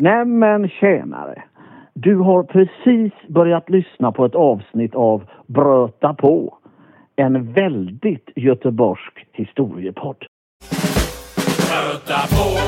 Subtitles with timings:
[0.00, 1.42] Nämen tjänare!
[1.94, 6.58] Du har precis börjat lyssna på ett avsnitt av Bröta på.
[7.16, 10.16] En väldigt göteborgsk historiepodd.
[11.70, 12.59] Bröta på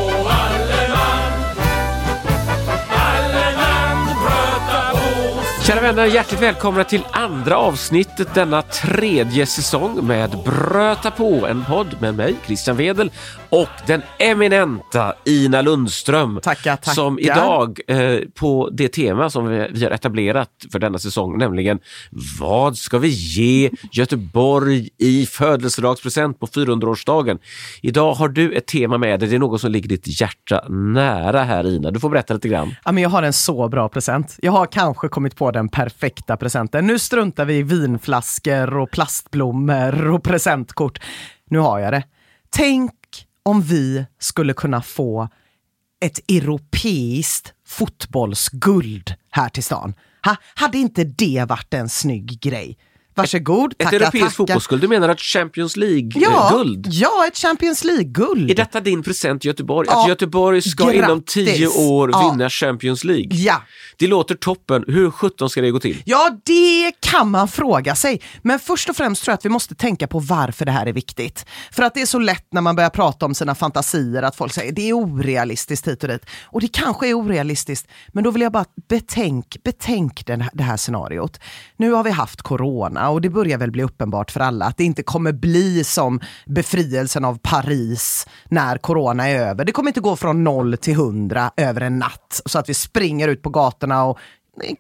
[5.73, 11.97] Kära vänner, hjärtligt välkomna till andra avsnittet denna tredje säsong med Bröta på, en podd
[12.01, 13.11] med mig, Christian Wedel
[13.49, 16.41] och den eminenta Ina Lundström.
[16.43, 16.93] Tackar, tackar.
[16.93, 21.79] Som idag eh, på det tema som vi, vi har etablerat för denna säsong, nämligen
[22.41, 27.39] vad ska vi ge Göteborg i födelsedagspresent på 400-årsdagen?
[27.83, 31.43] Idag har du ett tema med dig, det är något som ligger ditt hjärta nära
[31.43, 31.91] här Ina.
[31.91, 32.75] Du får berätta lite grann.
[32.85, 34.37] Ja, men jag har en så bra present.
[34.43, 36.87] Jag har kanske kommit på den perfekta presenten.
[36.87, 41.01] Nu struntar vi i vinflaskor och plastblommor och presentkort.
[41.51, 42.05] Nu har jag det.
[42.51, 42.93] Tänk
[43.43, 45.29] om vi skulle kunna få
[46.05, 49.95] ett europeiskt fotbollsguld här till stan.
[50.25, 52.79] Ha, hade inte det varit en snygg grej?
[53.15, 54.31] Varsågod, Ett tackar, europeiskt tackar.
[54.37, 56.87] fotbollsguld, du menar ett Champions Ja, League-guld?
[56.91, 58.51] ja, ett Champions League-guld.
[58.51, 59.89] Är detta din present till Göteborg?
[59.91, 61.35] Ja, att Göteborg ska inom grattis.
[61.35, 62.31] tio år Ja.
[62.31, 63.29] vinna Champions League?
[63.31, 63.63] Ja.
[63.99, 64.85] Det låter toppen.
[64.87, 66.03] Hur sjutton ska det gå till?
[66.07, 68.21] Ja, det kan man fråga sig.
[68.43, 70.93] Men först och främst tror jag att vi måste tänka på varför det här är
[70.93, 71.47] viktigt.
[71.73, 74.53] För att det är så lätt när man börjar prata om sina fantasier att folk
[74.53, 76.27] säger det är orealistiskt hit och dit.
[76.45, 80.77] Och det kanske är orealistiskt, men då vill jag bara betänk, betänk den, det här
[80.77, 81.41] scenariot.
[81.77, 84.85] Nu har vi haft corona och det börjar väl bli uppenbart för alla att det
[84.85, 89.65] inte kommer bli som befrielsen av Paris när corona är över.
[89.65, 93.29] Det kommer inte gå från noll till hundra över en natt så att vi springer
[93.29, 94.19] ut på gatorna och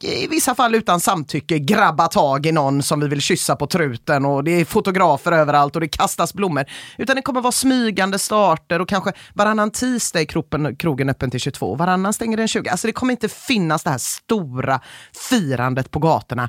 [0.00, 4.24] i vissa fall utan samtycke grabba tag i någon som vi vill kyssa på truten
[4.24, 6.64] och det är fotografer överallt och det kastas blommor.
[6.98, 11.40] Utan det kommer vara smygande starter och kanske varannan tisdag är kroppen, krogen öppen till
[11.40, 12.68] 22, varannan stänger den 20.
[12.68, 14.80] Alltså det kommer inte finnas det här stora
[15.28, 16.48] firandet på gatorna.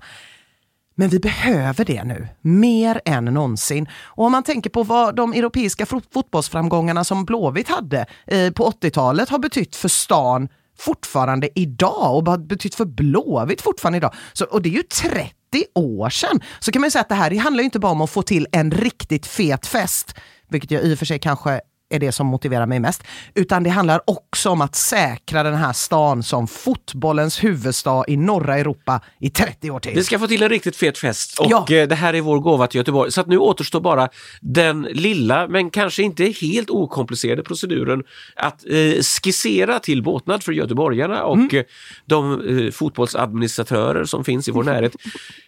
[0.95, 3.87] Men vi behöver det nu, mer än någonsin.
[4.03, 9.29] Och om man tänker på vad de europeiska fotbollsframgångarna som Blåvitt hade eh, på 80-talet
[9.29, 14.13] har betytt för stan fortfarande idag och har betytt för Blåvitt fortfarande idag.
[14.33, 15.33] Så, och det är ju 30
[15.75, 16.41] år sedan.
[16.59, 18.09] Så kan man ju säga att det här det handlar ju inte bara om att
[18.09, 20.15] få till en riktigt fet fest,
[20.49, 21.61] vilket jag i och för sig kanske
[21.93, 23.03] är det som motiverar mig mest.
[23.35, 28.57] Utan det handlar också om att säkra den här stan som fotbollens huvudstad i norra
[28.57, 29.93] Europa i 30 år till.
[29.95, 31.65] Vi ska få till en riktigt fet fest och Ja.
[31.69, 33.11] eh, det här är vår gåva till Göteborg.
[33.11, 34.09] Så att nu återstår bara
[34.41, 38.03] den lilla, men kanske inte helt okomplicerade proceduren
[38.35, 41.49] att eh, skissera till båtnad för göteborgarna och Mm.
[41.57, 41.63] eh,
[42.05, 44.95] de eh, fotbollsadministratörer som finns i vår närhet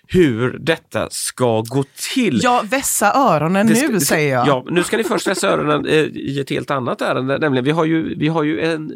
[0.07, 2.39] hur detta ska gå till.
[2.43, 4.47] Ja, vässa öronen nu ska- ska- säger jag.
[4.47, 6.05] Ja, nu ska ni först vässa öronen eh,
[6.35, 8.91] i ett helt annat ärende, nämligen vi har ju, vi har ju en,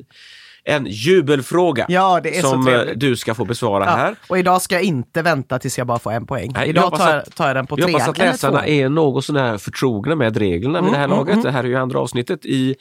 [0.63, 4.15] en jubelfråga Ja, som eh, du ska få besvara Ja, här.
[4.27, 6.51] Och idag ska jag inte vänta tills jag bara får en poäng.
[6.53, 8.67] Nej, jag idag hoppas tar, att- jag, tar jag den på tre hoppas att läsarna
[8.67, 11.43] är något sånär förtrogna med reglerna vid det här Mm, laget.
[11.43, 12.45] Det här är ju andra avsnittet.
[12.45, 12.75] I,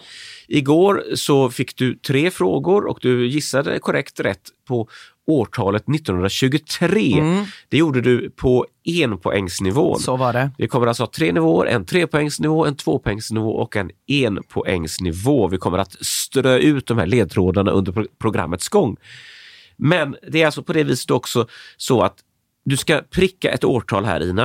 [0.48, 4.88] igår så fick du tre frågor och du gissade korrekt rätt på
[5.28, 7.44] årtalet 1923.
[7.68, 10.00] Det gjorde du på enpoängsnivån.
[10.00, 10.50] Så var det.
[10.58, 15.48] Vi kommer alltså ha tre nivåer, en trepoängsnivå, en tvåpoängsnivå och en enpoängsnivå.
[15.48, 18.96] Vi kommer att strö ut de här ledtrådarna under pro- programmets gång.
[19.76, 21.46] Men det är alltså på det viset också
[21.76, 22.14] så att
[22.64, 24.44] du ska pricka ett årtal här Ina.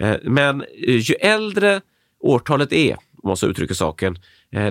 [0.00, 1.80] Eh, Men eh, ju äldre
[2.20, 4.18] årtalet är, om man så uttrycker saken,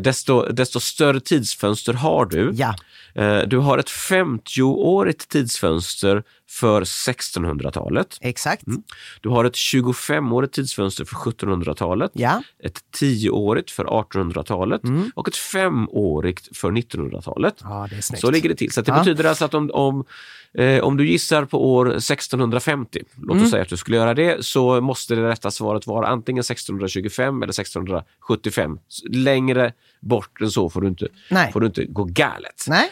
[0.02, 2.52] desto, desto större tidsfönster har du.
[2.54, 2.76] Ja.
[3.16, 8.18] Eh, Du har ett 50-årigt tidsfönster för 1600-talet.
[8.22, 8.68] Exakt.
[8.68, 8.84] Mm.
[9.22, 12.44] Du har ett 25-årigt tidsfönster för 1700-talet, Ja.
[12.64, 14.82] ett 10-årigt för 1800-talet
[15.16, 17.56] och ett 5-årigt för 1900-talet.
[17.64, 18.22] Ja, det är snyggt.
[18.22, 18.72] Så ligger det till.
[18.72, 19.00] Så det Ja.
[19.00, 20.06] betyder alltså att om, om,
[20.54, 23.44] eh, om du gissar på år 1650, låt Mm.
[23.44, 27.44] oss säga att du skulle göra det, så måste det rätta svaret vara antingen 1625
[27.44, 28.80] eller 1675.
[28.90, 31.52] S- Längre bort än så får du inte, Nej.
[31.52, 32.66] får du inte gå galet.
[32.68, 32.90] Nej.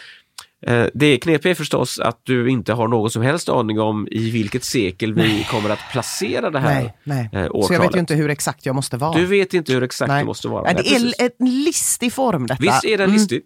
[0.67, 4.29] Eh, Det knepiga är förstås att du inte har någon som helst aning om i
[4.31, 7.19] vilket sekel vi kommer att placera det här Nej, nej.
[7.23, 7.81] eh, Så jag årtalet.
[7.83, 9.17] vet ju inte hur exakt jag måste vara.
[9.17, 10.19] Du vet inte hur exakt Nej.
[10.21, 10.63] det måste vara.
[10.63, 12.61] Nej, Nej, det är en listig form detta.
[12.63, 13.41] Visst är den Mm, listig.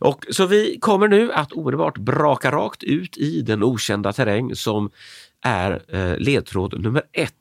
[0.00, 4.90] Och, så vi kommer nu att omedelbart braka rakt ut i den okända terräng som
[5.44, 7.34] är eh, ledtråd nummer ett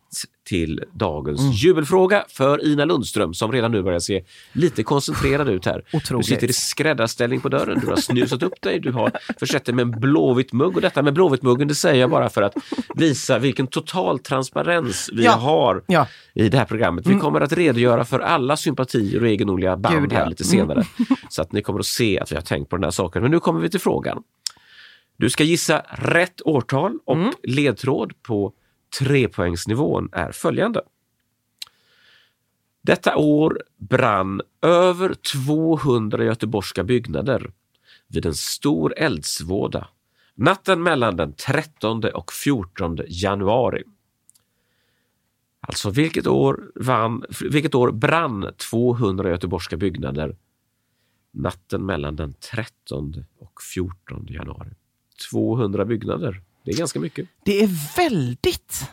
[0.46, 1.52] till dagens Mm.
[1.52, 4.24] jubelfråga för Ina Lundström som redan nu börjar se
[4.54, 5.84] lite koncentrerad ut här.
[5.94, 6.28] Otroligt.
[6.28, 9.76] Du sitter i skräddarställning på dörren, du har snusat upp dig, du har försett dig
[9.76, 12.54] med en blåvitt mugg och detta med blåvitt muggen det säger jag bara för att
[12.96, 15.32] visa vilken total transparens vi Ja.
[15.32, 16.08] har Ja.
[16.34, 17.08] i det här programmet.
[17.08, 20.18] Vi kommer att redogöra för alla sympatier och egendomliga band Gud, ja.
[20.18, 20.84] här lite senare.
[21.30, 23.22] Så att ni kommer att se att vi har tänkt på den här saken.
[23.22, 24.24] Men nu kommer vi till frågan.
[25.18, 28.54] Du ska gissa rätt årtal och ledtråd på
[29.00, 30.82] trepoängsnivån är följande.
[32.82, 37.52] Detta år brann över 200 göteborgska byggnader
[38.08, 39.88] vid en stor eldsvåda
[40.38, 43.84] natten mellan den 13 och 14 januari.
[45.60, 50.38] Alltså vilket år, vann, vilket år brann 200 göteborgska byggnader
[51.32, 54.70] natten mellan den 13 och 14 januari?
[55.32, 57.28] 200 byggnader, det är ganska mycket.
[57.46, 58.86] Det är väldigt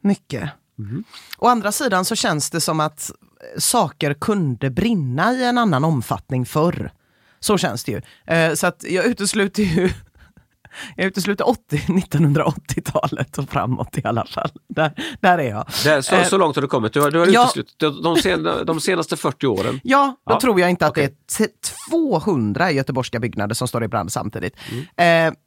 [0.00, 0.50] mycket.
[0.78, 1.04] Mhm.
[1.38, 3.10] Å andra sidan så känns det som att
[3.58, 6.92] saker kunde brinna i en annan omfattning förr.
[7.40, 8.00] Så känns det ju.
[8.34, 9.90] Eh, Så att jag utesluter ju
[10.96, 14.50] jag utesluter 80, 1980-talet och framåt i alla fall.
[14.68, 15.66] Där, där är jag.
[15.84, 16.92] Där, så, Eh, så långt har du kommit.
[16.92, 17.44] Du har, du har ja.
[17.44, 19.80] uteslutit de, sen, de senaste 40 åren.
[19.84, 21.14] Ja, då Ja, tror jag inte att okej.
[21.38, 21.52] det är t-
[21.90, 24.56] 200 göteborgska byggnader som står i brand samtidigt.
[24.96, 25.28] Mm.
[25.28, 25.38] Eh,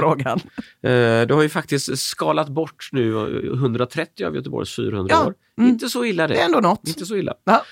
[0.91, 3.13] eh, du har ju faktiskt skalat bort nu
[3.53, 5.33] 130 av Göteborgs 400 Ja, år.
[5.59, 5.69] mm.
[5.69, 6.33] Inte så illa det.
[6.33, 6.87] Det är ändå något.
[6.87, 7.33] Inte så illa.
[7.43, 7.63] Ja.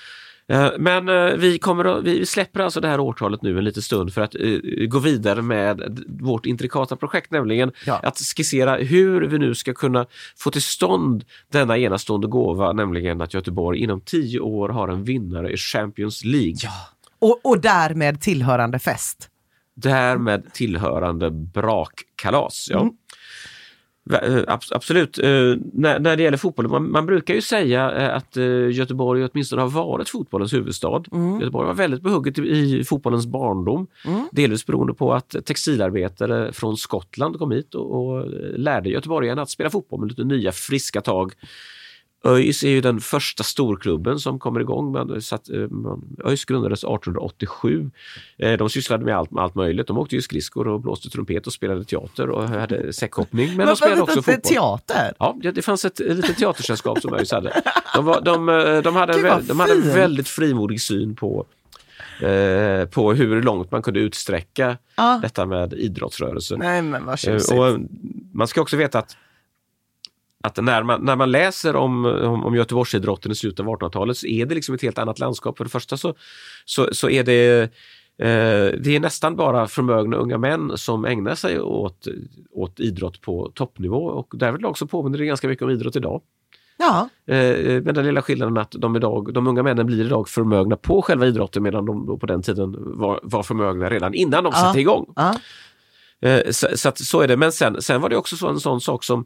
[0.50, 4.14] Eh, Men eh, vi, kommer vi släpper alltså det här årtalet nu en liten stund
[4.14, 4.42] för att eh,
[4.88, 8.00] gå vidare med vårt intrikata projekt, nämligen Ja.
[8.04, 10.06] att skissera hur vi nu ska kunna
[10.38, 15.52] få till stånd denna enastående gåva, nämligen att Göteborg inom tio år har en vinnare
[15.52, 16.56] i Champions League.
[17.20, 19.30] Och, och därmed tillhörande fest.
[19.76, 22.68] Därmed tillhörande brakkalas.
[22.72, 22.80] Ja.
[22.82, 22.94] Mm.
[24.14, 25.18] Eh, abs- Absolut.
[25.18, 25.30] Eh,
[25.74, 28.36] När, när det gäller fotboll, man, man brukar ju säga eh, att
[28.72, 31.04] Göteborg åtminstone har varit fotbollens huvudstad.
[31.12, 31.40] Mm.
[31.40, 33.88] Göteborg var väldigt behugget i, fotbollens barndom.
[34.32, 38.26] Delvis beroende på att textilarbetare från Skottland kom hit och, och
[38.58, 41.34] lärde göteborgarna att spela fotboll med lite nya friska tag.
[42.26, 44.92] ÖIS är ju den första storklubben som kommer igång.
[44.92, 47.92] Man, eh, man, ÖIS grundades 1887.
[48.38, 49.88] Eh, De sysslade med allt, med allt möjligt.
[49.88, 53.58] De åkte ju skridskor och blåste trumpet och spelade teater och hade säckhoppning.
[53.58, 54.42] Men de spelade också fotboll.
[54.42, 55.14] teater?
[55.20, 57.62] Ja, det det fanns ett, litet teatersällskap som ÖIS hade.
[57.96, 61.46] De, var, de, eh, de, hade en, de hade en väldigt frimodig syn på,
[62.22, 65.20] eh, på hur långt man kunde utsträcka Ja.
[65.22, 66.60] detta med idrottsrörelsen.
[66.60, 67.60] Nej men vad Eh.
[67.60, 67.80] Och
[68.34, 69.18] man ska också veta att,
[70.44, 74.28] att när, man, när man läser om, om, om Göteborgsidrotten i slutet av 1800-talet så
[74.28, 75.58] är det liksom ett helt annat landskap.
[75.58, 76.14] För det första så,
[76.66, 81.60] så, så är det eh, det är nästan bara förmögna unga män som ägnar sig
[81.62, 82.08] åt,
[82.52, 86.22] åt idrott på toppnivå och därvidlag så påminner det ganska mycket om idrott idag.
[86.78, 90.76] Ja, Eh, med den lilla skillnaden att de, idag, de unga männen blir idag förmögna
[90.76, 94.52] på själva idrotten medan de då på den tiden var, var förmögna redan innan de
[94.56, 94.60] Ja.
[94.60, 95.14] satte igång.
[95.16, 95.36] ja.
[96.22, 97.38] Eh, Så, så, att, så är det.
[97.38, 99.26] Men sen, sen var det också så, en sån sak som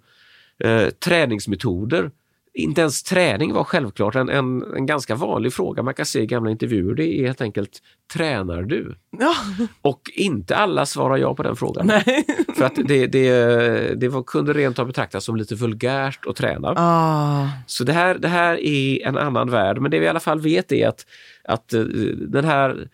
[0.59, 2.11] eh, träningsmetoder.
[2.55, 6.25] Inte ens träning var självklart en, en, en ganska vanlig fråga man kan se i
[6.25, 6.95] gamla intervjuer.
[6.95, 7.81] Det är helt enkelt,
[8.13, 8.95] tränar du?
[9.19, 9.35] ja.
[9.81, 11.87] Och inte alla svarar ja på den frågan.
[12.55, 16.73] För att det, det, det var, kunde rent av betraktas som lite vulgärt att träna.
[16.77, 17.47] Ah.
[17.67, 20.39] Så det här, det här är en annan värld, men det vi i alla fall
[20.39, 21.05] vet är att,
[21.43, 21.83] att eh,
[22.27, 22.87] den här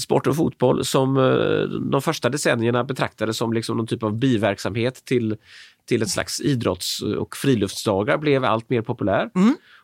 [0.00, 5.36] sporten fotboll som eh, de första decennierna betraktades som liksom någon typ av biverksamhet till,
[5.88, 9.30] till ett slags idrotts och friluftsdagar blev allt mer populär.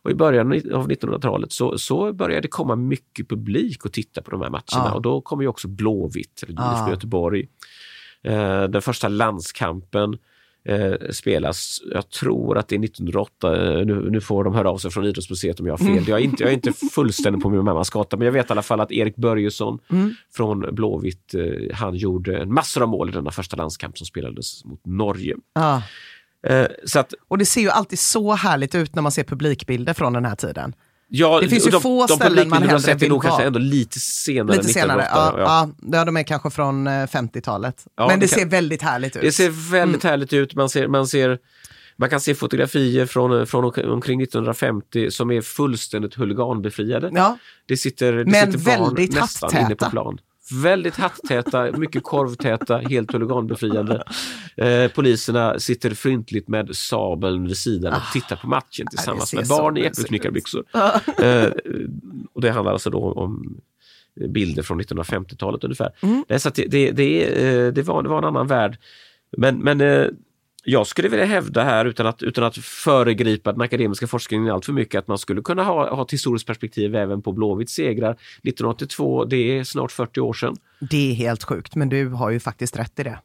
[0.03, 4.31] Och i början av 1900-talet så, så började det komma mycket publik och titta på
[4.31, 4.93] de här matcherna Ja.
[4.93, 6.91] och då kom ju också Blåvitt, eller IFK Ja.
[6.91, 7.49] Göteborg.
[8.23, 10.19] Eh, den första landskampen
[10.65, 11.81] eh, spelas.
[11.93, 13.79] Jag tror att det är 1908.
[13.79, 16.09] Eh, nu, nu får de höra av sig från Idrottsmuseet om jag har fel.
[16.09, 18.53] Jag, är inte, jag är inte fullständig på min mammas gata, men jag vet i
[18.53, 19.79] alla fall att Erik Börjesson
[20.33, 24.65] från Blåvitt, eh, han gjorde en massor av mål i denna första landskamp som spelades
[24.65, 25.37] mot Norge.
[25.55, 25.83] Ja.
[26.47, 29.95] Eh, så att, Och det ser ju alltid så härligt ut när man ser publikbilder
[29.95, 30.75] från den här tiden.
[31.13, 33.45] Ja, Det finns ju de, få de ställen man hellre sett vill vara.
[33.45, 34.57] ändå lite senare.
[34.57, 35.99] Lite senare, 1908, ja, ja.
[35.99, 37.87] ja, de är kanske från eh, 50-talet.
[37.97, 39.23] Ja, Men det, det kan- ser väldigt härligt ut.
[39.23, 40.55] Det ser väldigt härligt ut.
[40.55, 41.39] Man, ser, man, ser,
[41.97, 47.11] man kan se fotografier från, från omkring 1950 som är fullständigt huliganbefriade.
[47.15, 47.39] Ja.
[47.67, 50.19] Det sitter, det Men sitter barn väldigt nästan inne på plan.
[50.53, 54.03] Väldigt hatttäta, mycket korvtäta, helt huliganbefriade.
[54.57, 59.77] Eh, poliserna sitter fryntligt med sabeln vid sidan och tittar på matchen tillsammans med barn
[59.77, 60.65] i äppelknyckarbyxor.
[61.23, 61.51] Eh,
[62.33, 63.61] och det handlar alltså då om
[64.29, 65.91] bilder från 1950-talet ungefär.
[66.03, 66.25] Mm.
[66.29, 68.79] Nej, så att det, det, det, eh, det, var, det var en annan värld.
[69.37, 70.07] Men, men eh,
[70.65, 74.73] jag skulle vilja hävda här utan att, utan att föregripa den akademiska forskningen allt för
[74.73, 78.11] mycket att man skulle kunna ha, ha ett historiskt perspektiv även på Blåvitts segrar.
[78.13, 80.57] 1982, det är snart 40 år sedan.
[80.81, 83.19] Det är helt sjukt, men du har ju faktiskt rätt i det.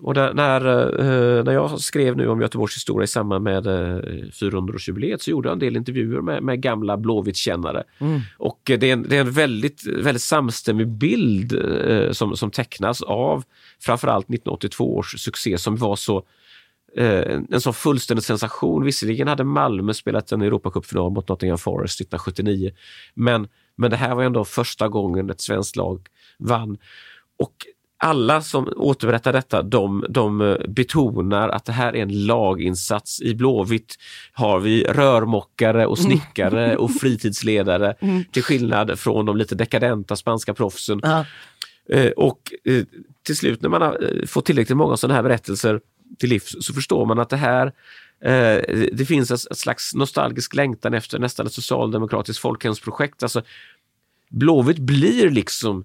[0.00, 0.66] Och där, när,
[1.00, 4.00] eh, när jag skrev nu om Göteborgs historia i samband med eh,
[4.40, 7.84] 400-årsjubileet så gjorde jag en del intervjuer med, med gamla Blåvitt-kännare.
[8.38, 11.52] Och eh, det är, en, det är en väldigt, väldigt samstämmig bild
[11.88, 13.44] eh, som, som tecknas av
[13.80, 16.22] framförallt 1982 års succé som var så
[16.96, 18.84] eh, en sån fullständig sensation.
[18.84, 22.70] Visserligen hade Malmö spelat en Europacupfinal mot Nottingham Forest 1979,
[23.14, 26.06] men, men det här var ändå första gången ett svenskt lag
[26.38, 26.78] vann.
[27.38, 27.66] Och
[27.98, 33.22] alla som återberättar detta, de, de eh, betonar att det här är en laginsats.
[33.22, 33.96] I Blåvitt
[34.32, 37.94] har vi rörmokare och snickare och fritidsledare
[38.32, 41.00] till skillnad från de lite dekadenta spanska proffsen.
[41.88, 42.84] Eh, och eh,
[43.22, 45.80] till slut när man har fått tillräckligt många sådana här berättelser
[46.18, 47.66] till livs så förstår man att det här
[48.24, 53.22] eh, det finns ett, slags nostalgisk längtan efter nästan ett socialdemokratiskt folkhemsprojekt.
[53.22, 53.42] Alltså,
[54.30, 55.84] Blåvitt blir liksom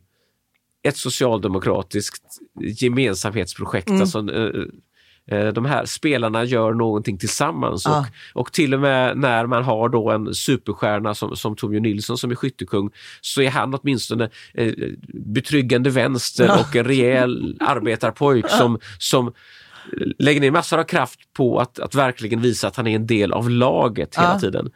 [0.83, 2.23] ett socialdemokratiskt
[2.59, 3.89] gemensamhetsprojekt.
[3.89, 4.63] Alltså, eh,
[5.37, 8.05] eh, de här spelarna gör någonting tillsammans Ja.
[8.33, 12.17] och, och till och med när man har då en superstjärna som, som Torbjörn Nilsson
[12.17, 14.73] som är skyttekung så är han åtminstone eh,
[15.13, 19.33] betryggande vänster och en rejäl arbetarpojk som, som
[20.19, 23.33] lägger ner massor av kraft på att, att verkligen visa att han är en del
[23.33, 24.39] av laget hela Ja.
[24.39, 24.71] tiden.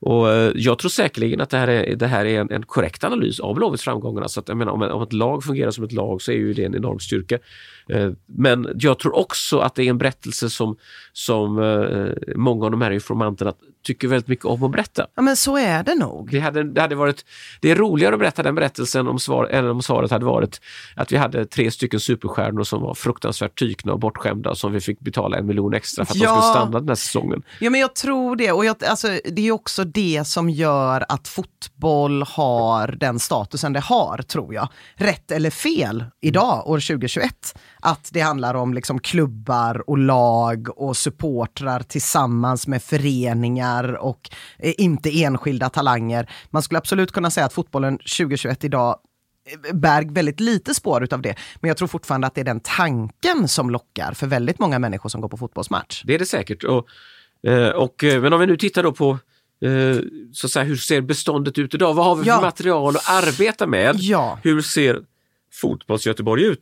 [0.00, 3.04] Och eh, Jag tror säkerligen att det här är, det här är en, en korrekt
[3.04, 4.22] analys av Blåvitts framgångar.
[4.22, 6.52] Alltså att, jag menar, om, om ett lag fungerar som ett lag så är ju
[6.54, 7.38] det en enorm styrka.
[7.88, 10.76] Eh, Men jag tror också att det är en berättelse som,
[11.12, 13.52] som eh, många av de här informanterna
[13.84, 15.06] tycker väldigt mycket om att berätta.
[15.14, 16.30] Ja, men så är det nog.
[16.30, 17.24] Det, hade, det, hade varit,
[17.60, 20.60] det är roligare att berätta den berättelsen om svar, än om svaret hade varit
[20.96, 25.00] att vi hade tre stycken superstjärnor som var fruktansvärt tykna och bortskämda som vi fick
[25.00, 26.40] betala en miljon extra för att de Ja.
[26.40, 27.42] skulle stanna den här säsongen.
[27.60, 28.52] Ja, men jag tror det.
[28.52, 33.80] Och jag, alltså, det är också det som gör att fotboll har den statusen det
[33.80, 34.68] har, tror jag.
[34.96, 37.58] Rätt eller fel idag, år 2021.
[37.86, 44.74] Att det handlar om liksom klubbar och lag och supportrar tillsammans med föreningar och eh,
[44.78, 46.30] inte enskilda talanger.
[46.50, 48.98] Man skulle absolut kunna säga att fotbollen 2021 idag
[49.68, 51.34] eh, bär väldigt lite spår utav det.
[51.60, 55.08] Men jag tror fortfarande att det är den tanken som lockar för väldigt många människor
[55.08, 56.02] som går på fotbollsmatch.
[56.04, 56.64] Det är det säkert.
[56.64, 56.86] Och,
[57.50, 59.18] eh, och, men om vi nu tittar då på
[60.32, 61.94] så att säga, hur ser beståndet ut idag?
[61.94, 62.34] Vad har vi Ja.
[62.36, 63.96] för material att arbeta med?
[63.98, 64.38] Ja.
[64.42, 65.00] Hur ser
[65.62, 66.60] fotbolls-Göteborg ut?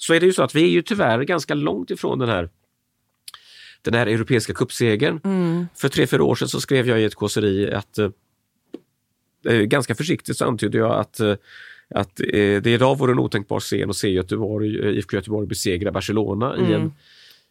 [0.00, 2.48] Så är det ju så att vi är ju tyvärr ganska långt ifrån den här
[3.82, 5.20] den här europeiska cupsegern.
[5.74, 8.10] För tre, fyra år sedan så skrev jag i ett kåseri att eh,
[9.46, 11.34] eh, ganska försiktigt så antydde jag att, eh,
[11.94, 15.92] att eh, det idag vore en otänkbar scen att se Göteborg, eh, IFK Göteborg besegra
[15.92, 16.92] Barcelona i en,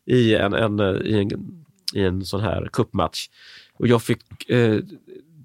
[0.06, 3.28] i en, en, i en, i en sån här cupmatch.
[3.74, 4.80] Och jag fick eh,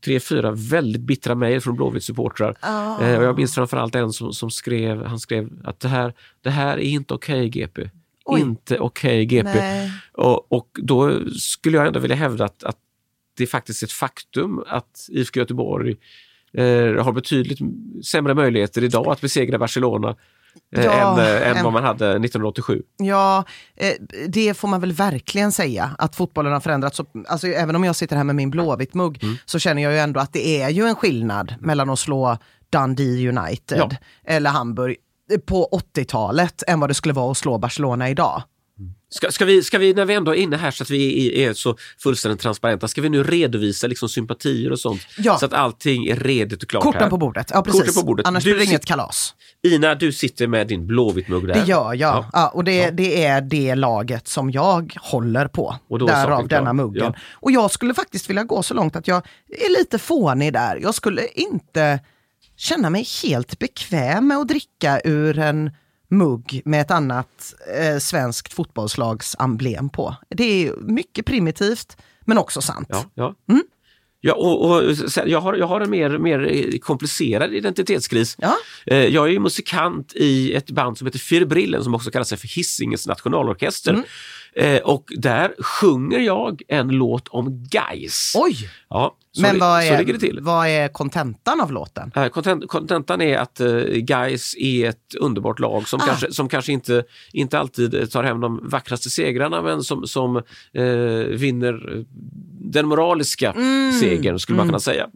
[0.04, 2.56] tre, fyra väldigt bittra mejl från Blåvitts supportrar.
[3.02, 6.50] Eh, och jag minns framförallt en som, som skrev, han skrev att det här, det
[6.50, 7.90] här är inte okej GP.
[8.24, 8.40] Oj.
[8.40, 9.54] Inte okej GP.
[9.54, 9.90] Nej.
[10.12, 12.76] Och, och då skulle jag ändå vilja hävda att, att
[13.36, 15.96] det är faktiskt ett faktum att IFK Göteborg
[16.52, 17.58] eh, har betydligt
[18.04, 20.16] sämre möjligheter idag att besegra Barcelona eh,
[20.70, 22.82] Ja, än, eh, än vad man hade 1987.
[22.96, 23.44] Ja,
[23.76, 23.92] eh,
[24.28, 26.96] det får man väl verkligen säga, att fotbollen har förändrats.
[26.96, 29.36] Så, alltså, även om jag sitter här med min Blåvitt-mugg Mm.
[29.44, 32.38] så känner jag ju ändå att det är ju en skillnad mellan att slå
[32.72, 33.90] Dundee United Ja.
[34.26, 34.96] eller Hamburg
[35.32, 38.42] eh, på 80-talet än vad det skulle vara att slå Barcelona idag.
[39.14, 41.50] Ska, ska, vi, ska vi, när vi ändå är inne här så att vi är,
[41.50, 45.00] är så fullständigt transparenta, ska vi nu redovisa liksom sympatier och sånt?
[45.18, 45.38] Ja.
[45.38, 47.10] Så att allting är redigt och klart Korten här.
[47.10, 47.50] på bordet.
[47.54, 47.80] Ja, precis.
[47.80, 48.26] Korten på bordet.
[48.26, 49.34] Annars Du blir det inget kalas.
[49.62, 51.54] Ina, du sitter med din Blåvitt-mugg där.
[51.54, 51.98] Det gör jag.
[51.98, 52.30] Ja.
[52.32, 52.48] Ja.
[52.48, 55.76] och det, det är det laget som jag håller på.
[55.88, 57.12] Och då Därav denna muggen.
[57.14, 57.20] Ja.
[57.32, 60.78] Och jag skulle faktiskt vilja gå så långt att jag är lite fånig där.
[60.82, 62.00] Jag skulle inte
[62.56, 65.70] känna mig helt bekväm med att dricka ur en
[66.16, 70.16] mugg med ett annat eh, svenskt fotbollslags emblem på.
[70.30, 72.88] Det är mycket primitivt, men också sant.
[72.90, 73.34] Ja, ja.
[73.50, 73.62] Mm.
[74.26, 78.36] Ja, och, och, sen, jag, har, jag har en mer, mer eh, komplicerad identitetskris.
[78.38, 78.56] Ja.
[78.86, 82.38] Eh, Jag är ju musikant i ett band som heter Firbrillen som också kallar sig
[82.38, 83.90] för Hisingens nationalorkester.
[83.90, 84.04] Mm.
[84.56, 88.32] Eh, och där sjunger jag en låt om Gais.
[88.36, 88.56] Oj!
[88.88, 92.12] Ja, Men det- vad är, vad är kontentan av låten?
[92.16, 96.06] Eh, kontent- Kontentan är att uh, Gais är ett underbart lag som, Ah.
[96.06, 100.36] kanske, som kanske inte, inte alltid eh, tar hem de vackraste segrarna men som, som
[100.72, 100.82] eh,
[101.30, 102.02] vinner eh,
[102.60, 103.92] den moraliska Mm.
[103.92, 105.06] segern skulle man kunna säga.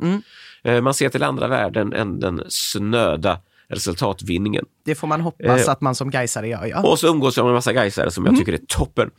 [0.64, 3.38] Eh, man ser till andra värden än den snöda
[3.71, 4.64] resultatvinningen.
[4.88, 6.66] Det får man hoppas Eh, att man som Gaisare gör.
[6.66, 6.83] Ja.
[6.83, 8.40] Och så umgås jag med en massa Gaisare som jag Mm.
[8.40, 9.11] tycker är toppen.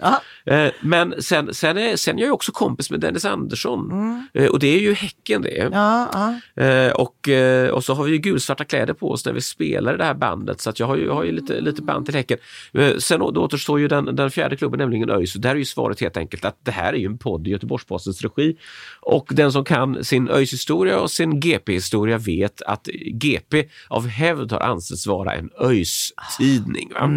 [0.45, 4.23] Eh, men sen, sen, är, sen är jag också kompis med Dennis Andersson Mm.
[4.33, 5.69] eh, och det är ju Häcken det.
[5.71, 6.35] Ja.
[6.63, 9.93] Eh, och, eh, och så har vi ju gulsvarta kläder på oss när vi spelar
[9.93, 12.05] i det här bandet så att jag har ju, jag har ju lite, lite band
[12.05, 12.37] till Häcken.
[12.73, 15.33] Eh, sen då återstår ju den, den fjärde klubben, nämligen ÖIS.
[15.33, 18.21] Där är ju svaret helt enkelt att det här är ju en podd i Göteborgs-Postens
[18.21, 18.57] regi.
[19.01, 24.51] Och den som kan sin ÖIS historia och sin GP-historia vet att GP av hävd
[24.51, 26.91] har ansetts vara en ÖIS-tidning.
[26.93, 27.09] va?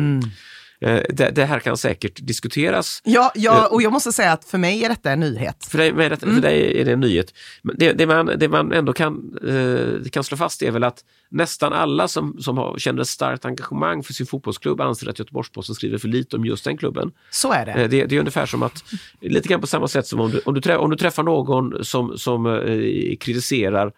[0.85, 3.01] Eh, det, det här kan säkert diskuteras.
[3.05, 5.67] Ja, ja, och jag måste säga att för mig är detta en nyhet.
[5.71, 6.35] För dig, detta, Mm.
[6.35, 7.35] för dig är det en nyhet.
[7.63, 10.99] Men det, det, man, det man ändå kan, eh, kan slå fast är väl att
[11.31, 15.75] nästan alla som, som har, känner ett starkt engagemang för sin fotbollsklubb anser att Göteborgs-Posten
[15.75, 17.11] skriver för lite om just den klubben.
[17.31, 17.73] Så är det.
[17.73, 18.85] Eh, det, det är ungefär som att,
[19.21, 21.85] lite grann på samma sätt som om du, om du, trä, om du träffar någon
[21.85, 23.93] som, som eh, kritiserar eh,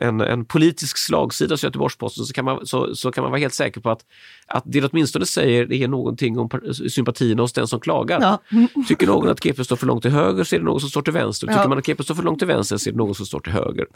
[0.00, 3.54] en, en politisk slagsida hos Göteborgs-Posten så kan, man, så, så kan man vara helt
[3.54, 4.04] säker på att,
[4.46, 6.50] att det de åtminstone säger är någonting om
[6.90, 8.20] sympatierna hos den som klagar.
[8.20, 8.38] Ja.
[8.88, 11.02] Tycker någon att GP står för långt till höger så är det någon som står
[11.02, 11.46] till vänster.
[11.46, 11.68] Tycker Ja.
[11.68, 13.52] man att GP står för långt till vänster så är det någon som står till
[13.52, 13.86] höger.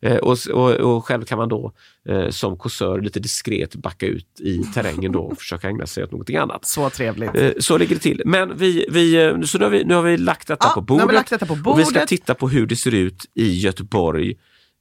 [0.00, 1.72] Eh, och, och, och själv kan man då
[2.08, 6.10] eh, som kåsör lite diskret backa ut i terrängen då och försöka ägna sig åt
[6.12, 6.64] någonting annat.
[6.66, 7.34] Så trevligt.
[7.34, 8.22] Eh, Så ligger det till.
[8.24, 10.86] Men vi, vi, så nu har vi, nu har vi lagt detta Ja, på nu
[10.86, 11.02] bordet.
[11.02, 12.08] har vi lagt detta på Och vi ska bordet.
[12.08, 14.34] titta på hur det ser ut i Göteborg,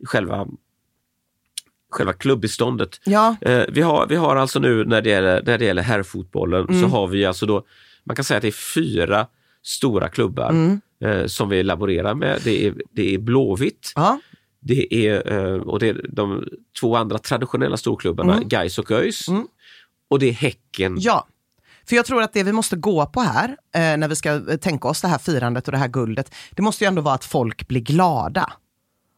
[0.06, 0.48] själva,
[1.92, 3.02] själva klubbeståndet.
[3.06, 3.36] Ja.
[3.70, 6.82] Vi, har, vi har alltså nu när det gäller, när det gäller herrfotbollen Mm.
[6.82, 7.66] så har vi alltså då,
[8.04, 9.28] man kan säga att det är fyra
[9.64, 10.80] stora klubbar Mm.
[11.30, 12.40] som vi laborerar med.
[12.44, 14.20] Det är, det är Blåvitt, Ja.
[14.68, 16.44] Det är, eh, och det är de
[16.80, 18.48] två andra traditionella storklubbarna, Mm.
[18.48, 19.28] Gais och ÖIS.
[19.28, 19.48] Mm.
[20.10, 20.98] Och det är Häcken.
[21.00, 21.28] ja.
[21.90, 24.58] För jag tror att det vi måste gå på här, eh, när vi ska eh,
[24.58, 27.26] tänka oss det här firandet och det här guldet, det måste ju ändå vara att
[27.26, 28.54] folk blir glada.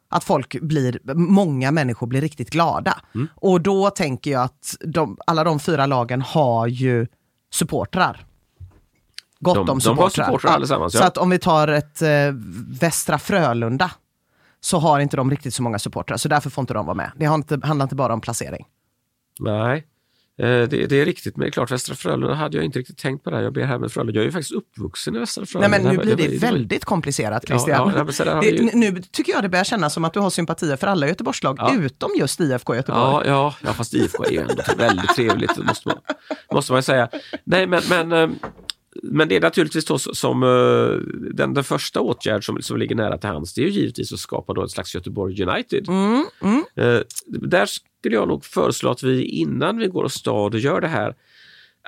[0.09, 3.01] Att folk blir, många människor blir riktigt glada.
[3.15, 3.27] Mm.
[3.35, 7.07] Och då tänker jag att de, alla de fyra lagen har ju
[7.53, 8.25] supportrar.
[9.39, 10.25] Gott De- om de har supportrar.
[10.25, 10.99] supportrar allesammans, ja.
[10.99, 12.09] Så att om vi tar ett eh,
[12.81, 13.91] Västra Frölunda
[14.61, 17.11] så har inte de riktigt så många supportrar, så därför får inte de vara med.
[17.15, 18.65] Det inte, handlar inte bara om placering.
[19.39, 19.77] Nej,
[20.39, 21.37] eh, det, det är riktigt.
[21.37, 23.43] Men det är klart, Västra Frölunda hade jag inte riktigt tänkt på det här.
[23.43, 24.13] Jag ber här med Frölunda.
[24.17, 25.69] Jag är ju faktiskt uppvuxen i Västra Nej Frölunda.
[25.69, 27.77] men nu blir det, var- väldigt komplicerat Ja, Christian.
[27.77, 30.75] ja, har det, ju- Nu tycker jag det börjar kännas som att du har sympatier
[30.77, 31.73] för alla Göteborgslag Ja.
[31.75, 33.01] utom just IFK Göteborg.
[33.03, 35.97] Ja, ja, ja, fast IFK är ju ändå väldigt trevligt, det måste man,
[36.53, 37.09] måste man säga.
[37.43, 38.29] Nej, men, men, eh,
[39.03, 43.17] men det är naturligtvis då som eh, den, den första åtgärd som, som ligger nära
[43.17, 45.89] till hands, det är ju givetvis att skapa då ett slags Göteborg United.
[45.89, 46.63] Mm, mm.
[46.75, 50.87] Eh, där skulle jag nog föreslå att vi innan vi går åstad och gör det
[50.87, 51.15] här,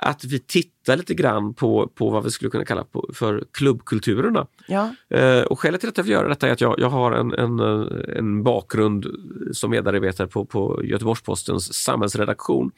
[0.02, 4.46] att vi tittar lite grann på, på vad vi skulle kunna kalla på, för klubbkulturerna.
[4.68, 4.94] Ja.
[5.10, 7.32] Eh, och skälet till att jag vill göra detta är att jag, jag har en,
[7.32, 9.06] en, eh, en bakgrund
[9.52, 12.70] som medarbetare på, på Göteborgs-Postens samhällsredaktion.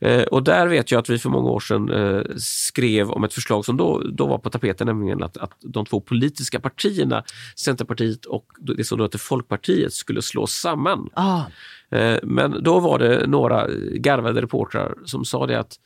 [0.00, 3.34] Eh, och där vet jag att vi för många år sedan eh, skrev om ett
[3.34, 7.24] förslag som då, då var på tapeten, nämligen att, att de två politiska partierna,
[7.56, 11.08] Centerpartiet och det som då heter Folkpartiet, skulle slås samman.
[11.14, 11.42] Ah,
[11.90, 15.76] Eh, Men då var det några garvade reportrar som sa det att,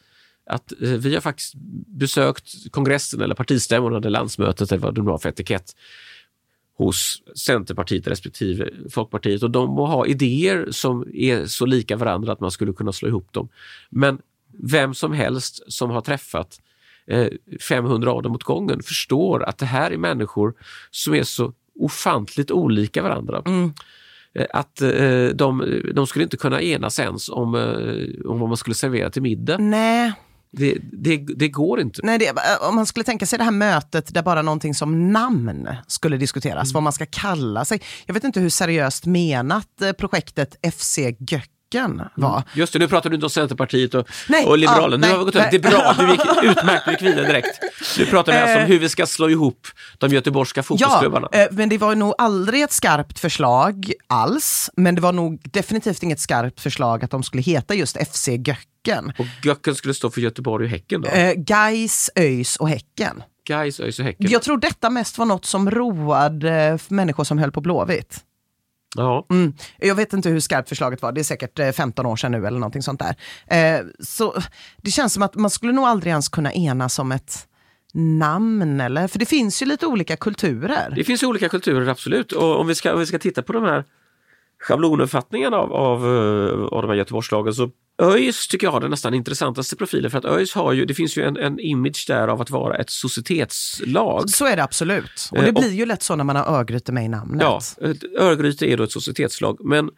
[0.46, 1.54] att eh, vi har faktiskt
[1.86, 5.72] besökt kongressen eller partistämman eller landsmötet eller vad det nu var för etikett
[6.78, 12.40] hos Centerpartiet respektive Folkpartiet och de må ha idéer som är så lika varandra att
[12.40, 13.48] man skulle kunna slå ihop dem.
[13.90, 14.18] Men
[14.62, 16.60] vem som helst som har träffat
[17.06, 17.26] eh,
[17.68, 20.54] 500 av dem åt gången förstår att det här är människor
[20.90, 23.42] som är så ofantligt olika varandra.
[23.46, 23.72] mm.
[24.34, 28.56] Eh, Att eh, de, de skulle inte kunna enas ens om, eh, om vad man
[28.56, 29.58] skulle servera till middag.
[29.58, 30.12] Nej,
[30.56, 32.00] Det, det, det går inte.
[32.02, 35.12] Nej, det, eh, om man skulle tänka sig det här mötet där bara någonting som
[35.12, 37.80] namn skulle diskuteras, vad man ska kalla sig.
[38.06, 40.98] Jag vet inte hur seriöst menat eh, projektet FC
[41.74, 42.42] Göcken var.
[42.54, 44.86] Just det, nu pratar du inte om Centerpartiet och, Nej, och Liberalerna.
[44.90, 45.50] ja, nu nej, har vi gått över.
[45.50, 47.60] Det är bra, du gick utmärkt, du gick vidare direkt.
[47.98, 48.68] Nu pratar vi alltså om Eh.
[48.68, 49.66] hur vi ska slå ihop
[49.98, 51.28] de göteborgska fotbollsklubbarna.
[51.32, 54.70] Ja, eh, men det var nog aldrig ett skarpt förslag alls.
[54.76, 59.12] Men det var nog definitivt inget skarpt förslag att de skulle heta just FC Göcken.
[59.18, 61.08] Och Göcken skulle stå för Göteborg och Häcken då?
[61.08, 63.22] Eh, Gais, ÖIS och Häcken.
[63.48, 64.30] Gais, ÖIS och Häcken.
[64.30, 68.16] Jag tror detta mest var något som roade människor som höll på Blåvitt.
[68.94, 69.26] Ja.
[69.30, 69.52] Mm.
[69.78, 72.46] Jag vet inte hur skarpt förslaget var, det är säkert eh, 15 år sedan nu
[72.46, 73.16] eller någonting sånt där.
[73.46, 74.42] Eh, så
[74.82, 77.46] det känns som att man skulle nog aldrig ens kunna enas om ett
[77.94, 79.08] namn, eller?
[79.08, 80.92] För det finns ju lite olika kulturer.
[80.96, 82.32] Det finns ju olika kulturer, absolut.
[82.32, 83.84] Och om vi ska, om vi ska titta på de här
[84.64, 87.70] schablonuppfattningen av, av, eh, av de här Göteborgslagen så
[88.02, 91.18] ÖIS tycker jag har den nästan intressantaste profilen för att ÖIS har ju, det finns
[91.18, 94.30] ju en, en image där av att vara ett societetslag.
[94.30, 95.28] Så är det absolut.
[95.30, 97.42] Och Eh, det blir ju lätt så när man har Örgryte med i namnet.
[97.42, 97.60] Ja,
[98.18, 99.90] Örgryte är då ett societetslag men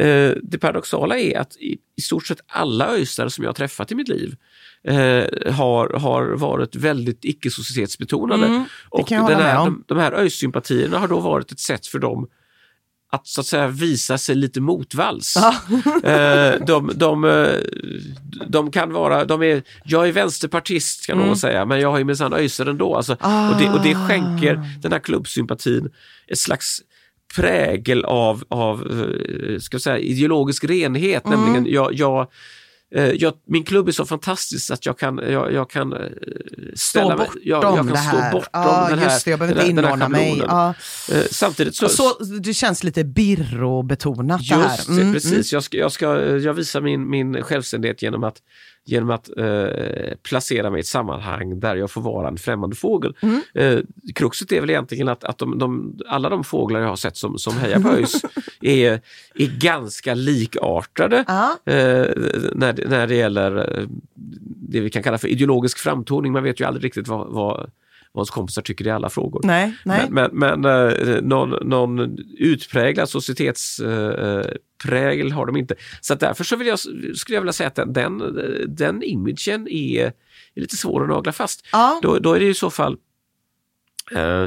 [0.00, 3.92] eh, det paradoxala är att i, i stort sett alla ÖISare som jag har träffat
[3.92, 4.36] i mitt liv
[4.84, 8.46] eh, har, har varit väldigt icke-societetsbetonade.
[8.46, 12.28] Mm, och den här, de, de här ÖIS-sympatierna har då varit ett sätt för dem
[13.10, 15.36] att så att säga visa sig lite motvalls.
[16.04, 17.48] Eh, de, de, eh,
[18.48, 22.04] de kan vara, de är, jag är vänsterpartist kan någon säga, men jag har ju
[22.04, 22.96] minsann ÖISer ändå.
[22.96, 25.90] Alltså, och, det, och det skänker den här klubbsympatin
[26.26, 26.82] ett slags
[27.36, 31.26] prägel av, av eh, ska säga, ideologisk renhet.
[31.26, 32.26] Nämligen jag, jag,
[32.90, 35.98] jag, min klubb är så fantastisk att jag kan, jag, jag kan eh,
[36.74, 38.32] ställa mig, bortom jag, jag kan det stå här.
[38.32, 40.42] bortom Ja, den här, just det, jag behöver inte inordna mig.
[40.46, 40.74] Ja.
[41.12, 44.76] Eh, Samtidigt så, Så det känns lite birro-betonat det här.
[44.76, 45.52] Just det, Mm, precis.
[45.52, 48.36] Jag, ska, jag, ska, jag visar min, min självständighet genom att,
[48.88, 53.16] genom att eh, placera mig i ett sammanhang där jag får vara en främmande fågel.
[53.20, 53.40] Mm.
[53.54, 53.78] Eh,
[54.14, 57.38] kruxet är väl egentligen att, att de, de, alla de fåglar jag har sett som,
[57.38, 58.24] som hejar på ÖIS
[58.60, 59.00] är,
[59.34, 61.50] är ganska likartade Ja.
[61.64, 62.06] eh,
[62.54, 63.86] när, när det gäller eh,
[64.70, 66.32] det vi kan kalla för ideologisk framtoning.
[66.32, 67.70] Man vet ju aldrig riktigt vad, vad,
[68.12, 69.40] vad ens kompisar tycker i alla frågor.
[69.44, 70.06] Nej, nej.
[70.10, 75.74] Men, men, men eh, någon, någon utpräglad societetsprägel har de inte.
[76.00, 78.18] Så därför så vill jag, skulle jag vilja säga att den, den,
[78.68, 80.12] den imagen är,
[80.54, 81.66] är lite svår att nagla fast.
[81.72, 82.00] Ja.
[82.02, 82.96] Då, då är det i så fall
[84.16, 84.46] eh,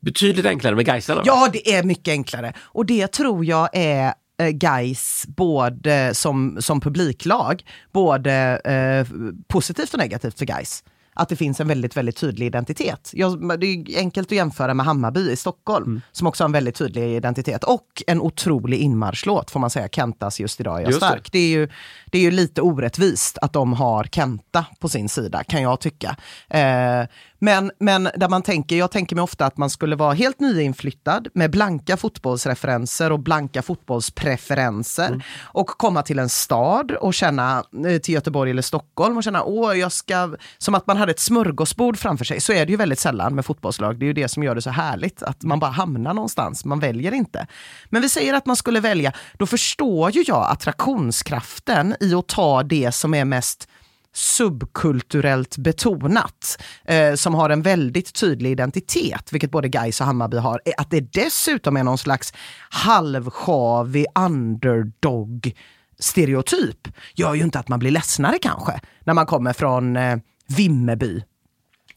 [0.00, 1.22] betydligt enklare med Gaisarna.
[1.24, 2.52] Ja, det är mycket enklare.
[2.58, 8.32] Och det tror jag är eh, Gais både som, som publiklag, både
[8.64, 9.06] eh,
[9.48, 10.84] positivt och negativt för Gais.
[11.14, 13.10] Att det finns en väldigt, väldigt tydlig identitet.
[13.12, 16.00] Jag, det är enkelt att jämföra med Hammarby i Stockholm, Mm.
[16.12, 17.64] som också har en väldigt tydlig identitet.
[17.64, 19.88] Och en otrolig inmarschlåt, får man säga.
[19.88, 21.06] Kentas Just idag är jag Just det.
[21.06, 21.32] stark.
[21.32, 21.38] Det.
[21.38, 21.68] är ju,
[22.06, 26.16] det är ju lite orättvist att de har Kenta på sin sida, kan jag tycka.
[26.48, 27.06] Eh,
[27.44, 31.28] men, men där man tänker, jag tänker mig ofta att man skulle vara helt nyinflyttad
[31.34, 38.14] med blanka fotbollsreferenser och blanka fotbollspreferenser och komma till en stad och känna, eh, till
[38.14, 42.24] Göteborg eller Stockholm och känna, åh, jag ska, som att man hade ett smörgåsbord framför
[42.24, 42.40] sig.
[42.40, 43.98] Så är det ju väldigt sällan med fotbollslag.
[43.98, 46.80] Det är ju det som gör det så härligt, att man bara hamnar någonstans, man
[46.80, 47.46] väljer inte.
[47.88, 52.62] Men vi säger att man skulle välja, då förstår ju jag attraktionskraften i att ta
[52.62, 53.68] det som är mest
[54.14, 60.60] subkulturellt betonat, eh, som har en väldigt tydlig identitet, vilket både Gais och Hammarby har.
[60.76, 62.32] Att det dessutom är någon slags
[62.70, 65.54] halvsjavig underdog
[65.98, 70.16] stereotyp gör ju inte att man blir ledsnare kanske, när man kommer från eh,
[70.56, 71.22] Vimmerby.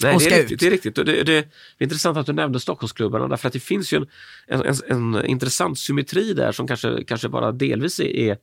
[0.03, 0.95] Nej, det, är riktigt, det är riktigt.
[0.95, 1.45] Det, det, är
[1.79, 4.07] intressant att du nämnde Stockholmsklubbarna därför att det finns ju en,
[4.47, 8.37] en, en, en intressant symmetri där som kanske, kanske bara delvis är, är,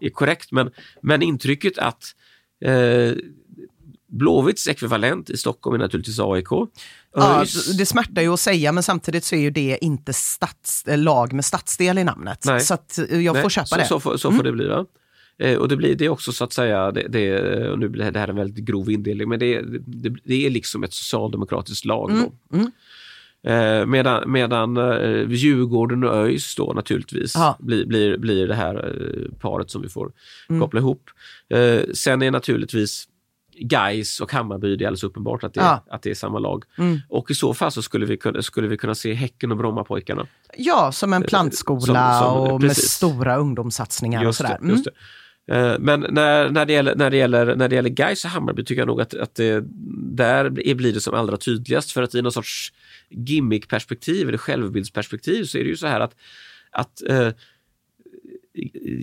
[0.00, 0.52] är korrekt.
[0.52, 2.14] Men, men intrycket att
[2.64, 3.12] eh,
[4.06, 6.48] Blåvitts ekvivalent i Stockholm är naturligtvis AIK.
[7.14, 7.44] Ja,
[7.78, 11.32] det smärtar ju att säga, men samtidigt så är ju det inte stads, eh, lag
[11.32, 12.44] med stadsdel i namnet.
[12.46, 12.60] Nej.
[12.60, 13.80] Så eh, jag Nej, får köpa så, det.
[13.80, 13.88] Mm.
[13.88, 14.66] Så, får, så får det bli.
[14.66, 14.86] Va?
[15.38, 18.18] Eh, och det blir det också så att säga, det, det, och nu blir det
[18.18, 22.10] här en väldigt grov indelning, men det, det, det är liksom ett socialdemokratiskt lag.
[22.10, 22.58] Mm, Då.
[23.46, 29.38] Eh, medan medan eh, Djurgården och ÖIS då naturligtvis blir, blir, blir det här eh,
[29.38, 30.12] paret som vi får
[30.48, 30.60] Mm.
[30.60, 31.10] koppla ihop.
[31.54, 33.08] Eh, sen är naturligtvis
[33.60, 35.84] Gais och Hammarby, det är alldeles uppenbart att det, Ja.
[35.90, 36.64] att det är samma lag.
[36.78, 36.98] Mm.
[37.08, 40.26] Och i så fall så skulle vi kunna, skulle vi kunna se Häcken och Brommapojkarna.
[40.56, 42.90] Ja, som en plantskola Eh, som- som- och med precis.
[42.90, 44.58] stora ungdomssatsningar och Just sådär.
[44.62, 44.90] just det.
[44.90, 44.96] Eh,
[45.78, 48.80] Men när, när, det gäller, när, det gäller, när det gäller Gais och Hammarby tycker
[48.80, 49.64] jag nog att, att det,
[50.14, 52.72] där blir det som allra tydligast för att i någon sorts
[53.10, 56.16] gimmickperspektiv eller självbildsperspektiv så är det ju så här att,
[56.70, 57.28] att eh,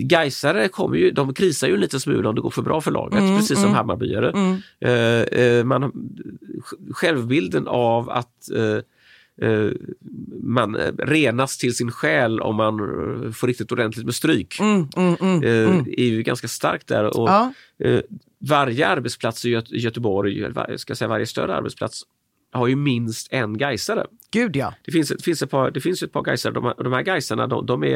[0.09, 2.91] Gaisare kommer ju, de krisar ju en liten smula om det går för bra för
[2.91, 4.59] laget, Mm, precis som Hammarbyare.
[4.79, 5.91] Eh, eh, man,
[6.91, 8.81] självbilden av att eh, eh,
[10.43, 14.59] man renas till sin själ om man eh, får riktigt ordentligt med stryk.
[14.59, 15.85] Mm, mm, mm, eh, mm.
[15.97, 17.17] är ju ganska starkt där.
[17.19, 17.53] Och, Ja.
[17.83, 18.01] eh,
[18.49, 20.45] varje arbetsplats i Göte- Göteborg,
[20.77, 22.03] ska säga varje större arbetsplats,
[22.51, 24.05] har ju minst en Gaisare.
[24.33, 24.73] Gud ja.
[24.85, 27.47] Det finns, det finns, ett, par, det finns ett par Gaisare, de, de här Gaisarna
[27.47, 27.93] de, de, är,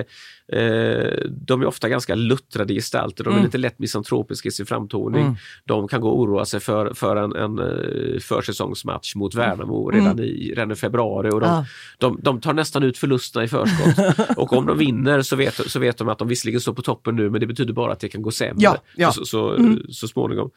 [0.47, 3.45] eh, de är ofta ganska luttrade gestalter, de är Mm.
[3.45, 5.37] lite lätt misantropiska i sin framtoning.
[5.65, 10.19] De kan gå och oroa sig för, för en, en eh, försäsongsmatch mot Värnamo redan,
[10.19, 11.29] i, redan i februari.
[11.29, 11.55] Och de, Mm.
[11.57, 11.65] Ja.
[11.97, 14.19] de, de tar nästan ut förlusterna i förskott.
[14.37, 17.15] och om de vinner så vet, så vet de att de visserligen står på toppen
[17.15, 19.11] nu men det betyder bara att det kan gå sämre Ja, ja.
[19.11, 20.51] Så, så, så småningom.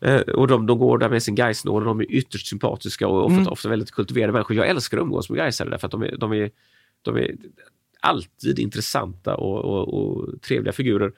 [0.00, 3.24] Eh, och de, de går där med sin Gaisnål och de är ytterst sympatiska och
[3.24, 4.56] ofta, ofta väldigt kultiverade människor.
[4.56, 6.50] Jag älskar att umgås med Gaisare därför att de är, de är,
[7.02, 7.34] de är
[8.00, 11.12] alltid intressanta och, och, och trevliga figurer.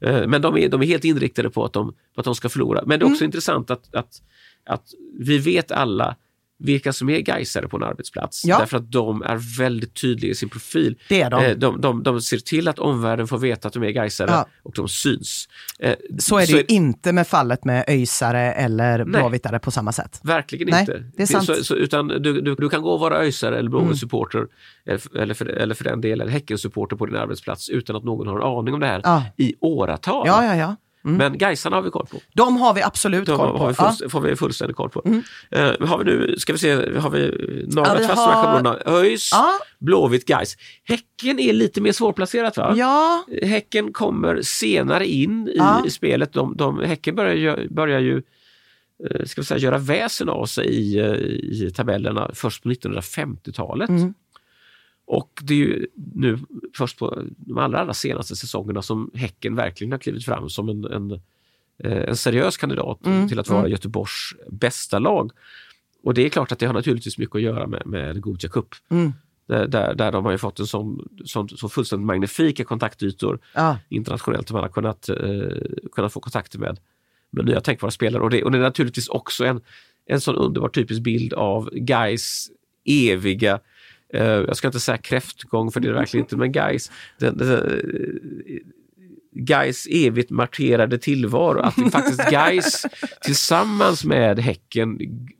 [0.00, 2.48] Eh, men de är, de är helt inriktade på att de, på att de ska
[2.48, 2.82] förlora.
[2.86, 4.22] Men det är också intressant att, att,
[4.64, 6.16] att vi vet alla
[6.58, 8.44] vilka som är Gaisare på en arbetsplats.
[8.44, 8.58] Ja.
[8.58, 10.98] Därför att de är väldigt tydliga i sin profil.
[11.08, 11.44] Det är de.
[11.44, 14.46] Eh, de, de, de ser till att omvärlden får veta att de är Gaisare Ja.
[14.62, 15.48] och de syns.
[15.78, 19.04] Eh, Så är det ju inte med fallet med ÖISare eller.
[19.04, 20.20] Blåvittare på samma sätt.
[20.22, 21.04] Verkligen Nej, inte.
[21.16, 21.44] det är sant.
[21.46, 24.46] Så, så, utan du, du, du kan gå och vara ÖISare eller Blåvitt-supporter
[24.86, 28.26] eller, för- eller, för, eller för den delen Häcken-supporter på din arbetsplats utan att någon
[28.28, 29.22] har en aning om det här Ja.
[29.36, 30.26] i åratal.
[30.26, 30.76] Ja, ja, ja.
[31.06, 32.16] Men Gaisarna har vi koll på.
[32.34, 33.58] De har vi absolut De koll på.
[33.58, 33.84] har vi Ja.
[33.84, 33.96] Mm.
[33.96, 35.02] fullst, får vi fullständig koll på.
[35.50, 37.20] Eh, har vi nu, ska vi se, har vi
[37.74, 38.78] naglat Ja, fast har- schablonerna?
[38.86, 39.52] ÖIS, Ja.
[39.78, 40.56] Blåvitt, Gais.
[40.84, 42.74] Häcken är lite mer svårplacerat va?
[42.76, 45.84] Ja, Häcken kommer senare in i, Ja.
[45.90, 46.32] spelet.
[46.32, 48.22] De, de, häcken börjar ju, börjar ju
[49.10, 51.06] eh, ska vi säga, göra väsen av sig i, eh,
[51.66, 53.88] i tabellerna först på 1950-talet.
[53.90, 54.14] Mm.
[55.06, 56.38] Och det är ju nu
[56.76, 60.84] först på de allra, allra senaste säsongerna som Häcken verkligen har klivit fram som en,
[60.84, 61.10] en,
[61.78, 65.30] eh, en seriös kandidat Mm, till att vara Göteborgs bästa lag.
[66.02, 68.68] Och det är klart att det har naturligtvis mycket att göra med, med Gothia Cup.
[68.88, 69.12] Mm.
[69.46, 73.78] Där, där, där de har ju fått en sån, sån, så fullständigt magnifika kontaktytor ja.
[73.88, 76.78] internationellt som man har kunnat, eh, kunnat få kontakter med,
[77.30, 78.22] med nya tänkbara spelare.
[78.22, 79.60] Och det, och det är naturligtvis också en,
[80.06, 82.50] en sån underbar typisk bild av Guys
[82.84, 83.60] eviga
[84.12, 87.50] jag ska inte säga kräftgång för det är det verkligen inte, men Guys den, den,
[87.52, 88.56] eh,
[89.36, 91.60] Gais evigt markerade tillvaro.
[91.60, 92.86] Att det faktiskt Gais
[93.24, 94.98] tillsammans med Häcken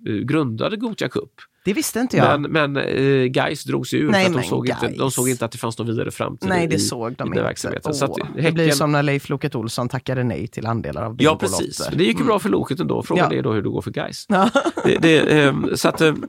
[0.09, 1.31] eh, grundade Gothia Cup.
[1.64, 2.40] Det visste inte jag.
[2.40, 5.29] Men, men eh, Gais drog sig ur Nej, för att de såg, inte, de såg
[5.29, 7.42] inte att det fanns någon vidare framtid Nej, i, det såg i de den inte.
[7.42, 7.94] verksamheten.
[7.94, 11.03] Så att Åh, Det Häcken, blir som när Leif Loket Olsson tackade nej till andelar
[11.03, 11.46] av Ja, Bingolotto.
[11.46, 11.88] precis.
[11.88, 13.03] Men det gick ju bra för Loket ändå.
[13.03, 13.38] Frågan Ja.
[13.38, 13.92] är då hur det går för.
[14.29, 14.50] Ja.
[14.85, 16.24] Det, det, ehm, så att, ehm,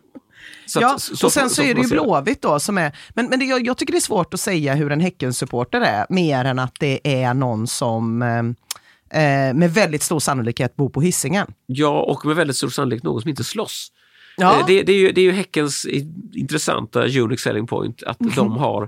[0.65, 2.97] så att- Ja, så- och sen så, får är det ju Blåvitt då som är...
[3.13, 6.05] Men, men det, jag, jag tycker det är svårt att säga hur en Häcken-supporter är,
[6.09, 11.01] mer än att det är någon som eh, eh, med väldigt stor sannolikhet bor på
[11.01, 11.47] Hisingen.
[11.65, 13.91] Ja, och med väldigt stor sannolikhet någon som inte slåss.
[14.37, 14.59] Ja.
[14.59, 15.85] Eh, Det, det, är ju, det är ju Häckens
[16.33, 18.31] intressanta unique selling point att Mhm.
[18.35, 18.83] de har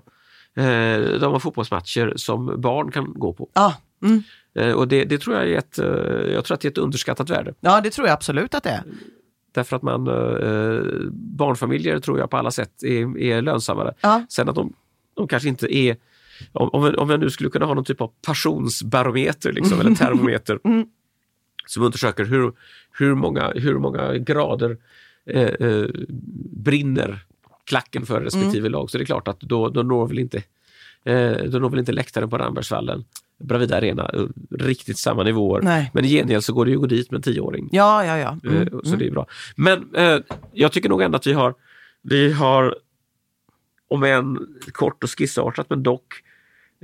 [0.57, 3.49] eh, de har fotbollsmatcher som barn kan gå på.
[3.53, 4.23] Ja, mm.
[4.59, 5.85] Eh, Och det, det tror jag är ett, eh,
[6.33, 7.53] jag tror att det är ett underskattat värde.
[7.59, 8.83] ja, det tror jag absolut att det är.
[9.51, 10.81] Därför att man, eh,
[11.11, 13.93] barnfamiljer tror jag på alla sätt är, är lönsammare.
[14.01, 14.25] Ja.
[14.29, 14.73] Sen att de,
[15.13, 15.95] de kanske inte är,
[16.51, 19.95] om, om, jag- om jag nu skulle kunna ha någon typ av passionsbarometer liksom, eller
[19.95, 20.59] termometer
[21.67, 22.53] som undersöker hur,
[22.99, 24.77] hur, många, hur många grader
[25.25, 25.85] eh, eh,
[26.51, 27.19] brinner
[27.65, 28.89] klacken för respektive lag.
[28.89, 30.37] Så det är klart att då, då når väl inte
[31.03, 33.03] eh, då når väl inte läktaren på Rambergsvallen
[33.43, 34.21] Bravida Arena eh,
[34.59, 35.61] riktigt samma nivåer.
[35.61, 35.91] Nej.
[35.93, 37.69] Men i gengäld så går det ju att gå dit med en tioåring.
[37.71, 38.37] Ja, ja, ja.
[38.43, 38.61] Mm.
[38.61, 39.27] Eh, Så det är bra.
[39.55, 40.17] Men eh,
[40.53, 41.53] jag tycker nog ändå att vi har,
[42.03, 42.75] vi har
[43.89, 44.37] om än
[44.71, 46.13] kort och skissartat men dock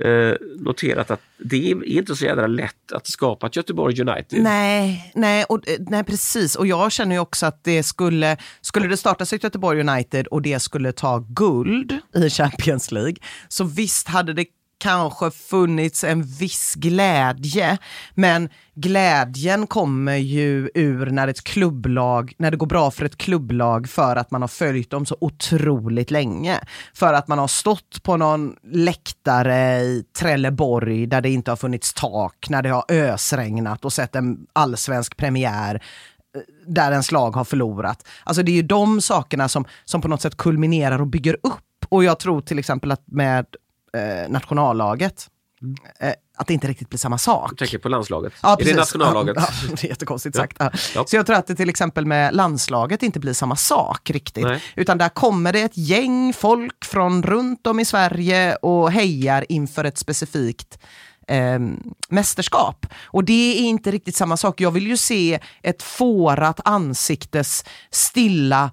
[0.04, 4.42] eh, noterat att det är inte så jädra lätt att skapa ett Göteborg United.
[4.42, 6.56] Nej, nej, och, eh, nej, precis.
[6.56, 10.42] Och jag känner ju också att det skulle, skulle det startas ett Göteborg United och
[10.42, 13.16] det skulle ta guld i Champions League,
[13.48, 14.46] så visst hade det
[14.78, 17.78] kanske funnits en viss glädje,
[18.14, 23.88] men glädjen kommer ju ur när ett klubblag, när det går bra för ett klubblag
[23.88, 26.60] för att man har följt dem så otroligt länge.
[26.94, 31.94] För att man har stått på någon läktare i Trelleborg där det inte har funnits
[31.94, 35.82] tak, när det har ösregnat och sett en allsvensk premiär
[36.36, 38.06] eh, där ens lag har förlorat.
[38.24, 41.60] Alltså det är ju de sakerna som, som på något sätt kulminerar och bygger upp.
[41.88, 43.46] Och jag tror till exempel att med
[43.94, 45.28] eh, nationallaget,
[46.00, 47.50] eh, att det inte riktigt blir samma sak.
[47.50, 48.32] Jag tänker på landslaget.
[48.42, 48.76] Ja, är det precis.
[48.76, 49.36] nationallaget?
[49.38, 50.56] Ja, det är jättekonstigt sagt.
[50.60, 50.70] Ja.
[50.94, 51.04] Ja.
[51.06, 54.44] Så jag tror att det till exempel med landslaget inte blir samma sak riktigt.
[54.44, 54.62] Nej.
[54.76, 59.84] Utan där kommer det ett gäng folk från runt om i Sverige och hejar inför
[59.84, 60.78] ett specifikt
[61.28, 61.58] eh,
[62.08, 62.86] mästerskap.
[63.04, 64.60] Och det är inte riktigt samma sak.
[64.60, 68.70] Jag vill ju se ett fårat ansiktes stilla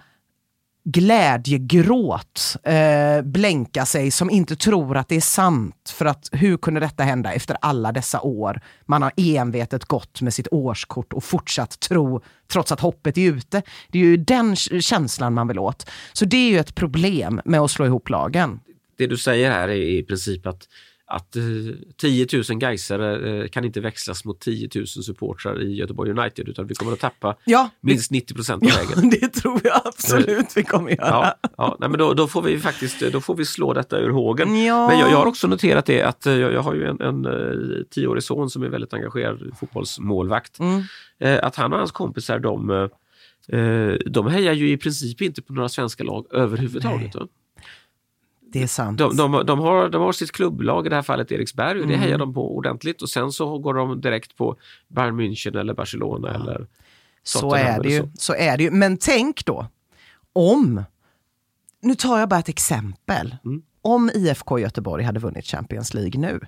[0.84, 5.94] glädjegråt eh, blänka sig som inte tror att det är sant.
[5.94, 8.62] För att hur kunde detta hända efter alla dessa år?
[8.86, 13.62] Man har envetet gått med sitt årskort och fortsatt tro trots att hoppet är ute.
[13.90, 15.90] Det är ju den känslan man vill åt.
[16.14, 18.60] Så det är ju ett problem med att slå ihop lagen.
[18.98, 20.68] Det du säger här är i princip att
[21.12, 21.44] att eh,
[21.98, 26.68] 10 000 Gaisare eh, kan inte växlas mot 10 000 supportrar i Göteborg United utan
[26.68, 29.10] vi kommer att tappa Ja, minst 90 procent på ja vägen.
[29.22, 31.36] det tror jag absolut vi kommer göra.
[31.42, 34.10] Ja, ja nej, men då, då får vi faktiskt då får vi slå detta ur
[34.10, 34.64] hågen.
[34.66, 34.88] Ja.
[34.88, 37.26] Men jag, jag har också noterat det att eh, jag, jag har ju en, en
[37.26, 40.60] eh, tioårig son som är väldigt engagerad fotbollsmålvakt.
[40.60, 40.84] Mm.
[41.20, 45.42] Eh, att han och hans kompisar de, eh, eh, de hejar ju i princip inte
[45.42, 47.16] på några svenska lag överhuvudtaget.
[47.16, 47.28] Va?
[48.54, 48.98] Det är sant.
[48.98, 51.94] De, de, de, har, de har sitt klubblag, i det här fallet Eriksberg, och det
[51.94, 52.00] Mm.
[52.06, 54.56] hejar de på ordentligt och sen så går de direkt på
[54.88, 56.68] Bayern München eller Barcelona eller
[57.24, 58.10] Så är, det ju, så.
[58.16, 58.72] så är det ju.
[58.72, 59.66] Men tänk då,
[60.34, 60.84] om,
[61.82, 63.62] nu tar jag bara ett exempel, Mm.
[63.82, 66.40] om IFK Göteborg hade vunnit Champions League nu,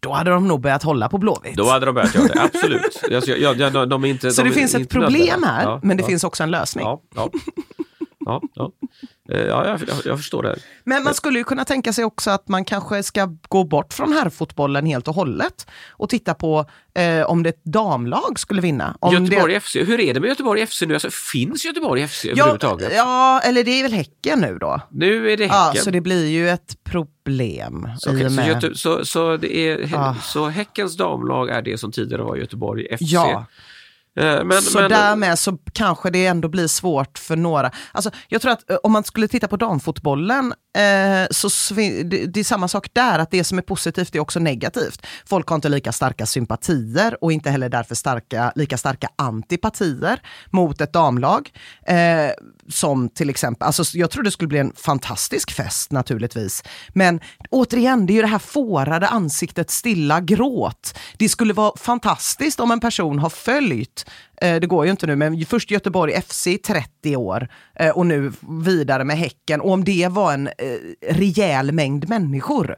[0.00, 1.44] då hade de nog börjat hålla på Blåvitt.
[1.44, 1.56] Mm.
[1.56, 3.02] Då hade de börjat göra det, absolut.
[3.10, 5.50] Jag, jag, jag, de, de är inte, så de det finns ett problem nödvändiga.
[5.50, 6.84] här, Ja, men det ja, finns också en lösning.
[6.84, 7.02] Ja,
[8.26, 8.42] ja.
[8.54, 9.34] ja, ja.
[9.34, 10.56] Eh, ja jag, jag, förstår det.
[10.84, 14.12] Men man skulle ju kunna tänka sig också att man kanske ska gå bort från
[14.12, 18.96] herrfotbollen helt och hållet och titta på eh, om det ett damlag skulle vinna.
[19.00, 19.60] Om Göteborg det...
[19.60, 20.94] FC, hur är det med Göteborg FC nu?
[20.94, 22.92] Alltså, finns Göteborg FC Ja, överhuvudtaget?
[22.96, 24.80] ja, eller det är väl Häcken nu då.
[24.90, 25.84] Nu är det Ja, Häcken.
[25.84, 27.88] så det blir ju ett problem.
[27.98, 28.42] Så, i så.
[28.42, 30.14] Göte, så, så, det är, Ah.
[30.22, 33.00] så Häckens damlag är det som tidigare var Göteborg FC.
[33.00, 33.46] Ja.
[34.20, 37.70] Eh, Men, så men, därmed så kanske det ändå blir svårt för några.
[37.92, 42.44] Alltså, jag tror att eh, om man skulle titta på damfotbollen eh, så det är
[42.44, 45.06] samma sak där, att det som är positivt är också negativt.
[45.26, 50.20] Folk har inte lika starka sympatier och inte heller därför starka, lika starka antipatier
[50.50, 51.50] mot ett damlag.
[51.86, 52.30] Eh,
[52.68, 56.62] som till exempel, alltså, jag tror det skulle bli en fantastisk fest naturligtvis.
[56.88, 57.20] Men
[57.50, 60.98] återigen, det är ju det här fårade ansiktet, stilla gråt.
[61.18, 64.04] Det skulle vara fantastiskt om en person har följt
[64.42, 68.06] Eh, det går ju inte nu, men först Göteborg FC i 30 år eh, och
[68.06, 68.32] nu
[68.64, 69.60] vidare med Häcken.
[69.60, 70.52] Och om det var en eh,
[71.00, 72.76] rejäl mängd människor,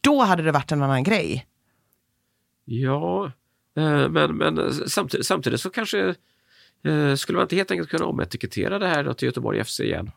[0.00, 1.46] då hade det varit en annan grej.
[2.64, 3.32] Ja,
[4.10, 6.14] men, men samtidigt, samtidigt så kanske
[7.16, 10.10] skulle man inte helt enkelt kunna ometikettera det här till Göteborg FC igen?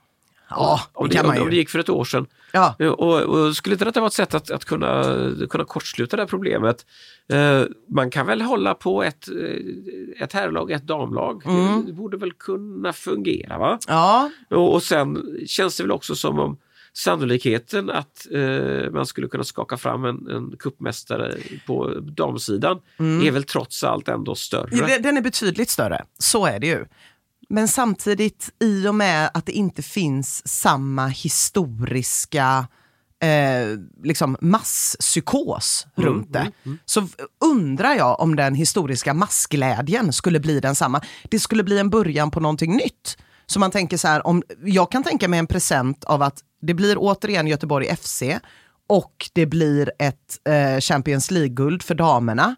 [0.49, 1.61] Ja, Om det kan man om, om det ju.
[1.61, 2.27] gick för ett år sedan.
[2.51, 2.75] Ja.
[2.79, 5.03] Och, och skulle inte detta vara ett sätt att, att kunna,
[5.49, 6.85] kunna kortsluta det här problemet?
[7.33, 11.45] Eh, man kan väl hålla på ett, eh, ett herrlag, ett damlag.
[11.45, 11.85] Mm.
[11.85, 13.79] Det borde väl kunna fungera va?
[13.87, 16.57] Ja, Och, och sen känns det väl också som om
[16.93, 21.35] sannolikheten att eh, man skulle kunna skaka fram en, en kuppmästare
[21.67, 24.97] på damsidan är väl trots allt ändå större.
[24.99, 26.85] Den är betydligt större, så är det ju.
[27.49, 32.67] Men samtidigt, i och med att det inte finns samma historiska
[33.23, 36.51] eh, liksom masspsykos runt det,
[36.85, 37.07] så v-
[37.45, 41.01] undrar jag om den historiska massglädjen skulle bli densamma.
[41.23, 43.17] Det skulle bli en början på någonting nytt.
[43.45, 46.73] Så man tänker så här, om, jag kan tänka mig en present av att det
[46.73, 48.23] blir återigen Göteborg FC
[48.89, 52.55] och det blir ett eh, Champions League-guld för damerna.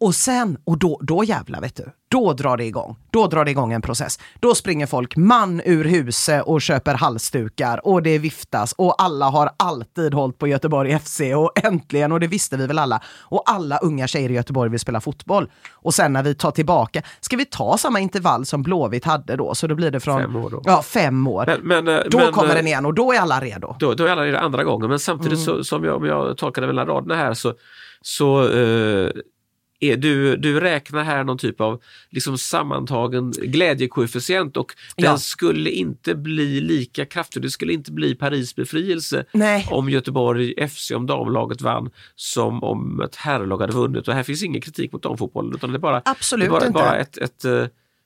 [0.00, 2.96] Och sen, och då, då jävlar vet du, då drar det igång.
[3.10, 4.18] Då drar det igång en process.
[4.40, 9.50] Då springer folk man ur huset och köper halsdukar och det viftas och alla har
[9.56, 13.78] alltid hållit på Göteborg FC och äntligen, och det visste vi väl alla, och alla
[13.78, 15.50] unga tjejer i Göteborg vill spela fotboll.
[15.72, 19.54] Och sen när vi tar tillbaka, ska vi ta samma intervall som Blåvitt hade då?
[19.54, 20.22] Så då blir det från...
[20.22, 20.62] Fem år då.
[20.64, 21.44] Ja, fem år.
[21.46, 23.76] Men, men, eh, då men, kommer eh, den igen och då är alla redo.
[23.78, 25.44] Då, då är alla det andra gången, men samtidigt Mm.
[25.44, 27.54] så, som jag, om jag tolkade mellan raderna här så,
[28.02, 29.10] så eh,
[29.80, 35.08] du, du räknar här någon typ av liksom sammantagen glädjekoefficient och Ja.
[35.08, 37.42] den skulle inte bli lika kraftig.
[37.42, 39.66] Det skulle inte bli Paris befrielse Nej.
[39.70, 44.08] om Göteborg FC, om damlaget vann, som om ett herrlag hade vunnit.
[44.08, 46.66] Och här finns ingen kritik mot damfotbollen utan det är bara, Absolut det är bara,
[46.66, 46.72] inte.
[46.78, 47.64] bara ett, ett eh,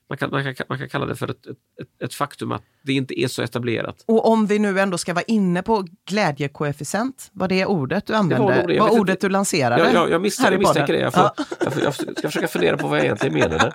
[0.08, 2.92] man kan, man, kan, man kan kalla det för ett, ett, ett, faktum att det
[2.92, 4.04] inte är så etablerat.
[4.06, 8.46] Och om vi nu ändå ska vara inne på glädjekoefficient, var det ordet du använde?
[8.46, 8.80] nog Var, det.
[8.80, 9.26] Vet ordet inte.
[9.26, 9.82] du lanserade?
[9.82, 10.98] Jag, jag, jag, misstänker, jag misstänker det.
[10.98, 13.72] Jag, får, jag, får, jag ska försöka fundera på vad jag egentligen menade.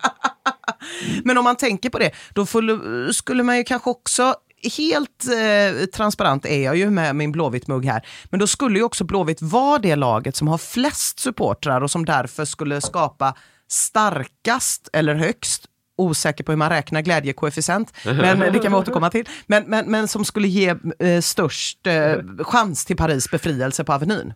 [1.23, 4.35] Men om man tänker på det, då får, skulle man ju kanske också
[4.77, 8.07] Helt eh, transparent är jag ju med min Blåvitt-mugg här.
[8.29, 12.05] Men då skulle ju också Blåvitt vara det laget som har flest supportrar och som
[12.05, 13.35] därför skulle skapa
[13.67, 15.68] starkast eller högst
[16.00, 19.25] osäker på hur man räknar glädjekoefficient, men det kan vi återkomma till.
[19.47, 24.33] Men, men, men som skulle ge eh, störst eh, chans till Paris befrielse på Avenyn.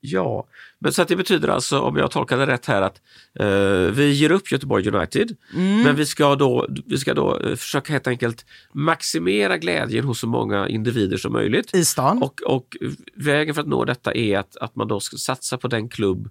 [0.00, 0.46] Ja,
[0.78, 3.00] men så att det betyder alltså, om jag tolkar det rätt här, att
[3.40, 5.82] eh, vi ger upp Göteborg United, Mm.
[5.82, 10.26] men vi ska då, vi ska då eh, försöka helt enkelt maximera glädjen hos så
[10.26, 11.74] många individer som möjligt.
[11.74, 12.22] I stan.
[12.22, 12.76] Och, och
[13.14, 16.30] vägen för att nå detta är att, att man då ska satsa på den klubb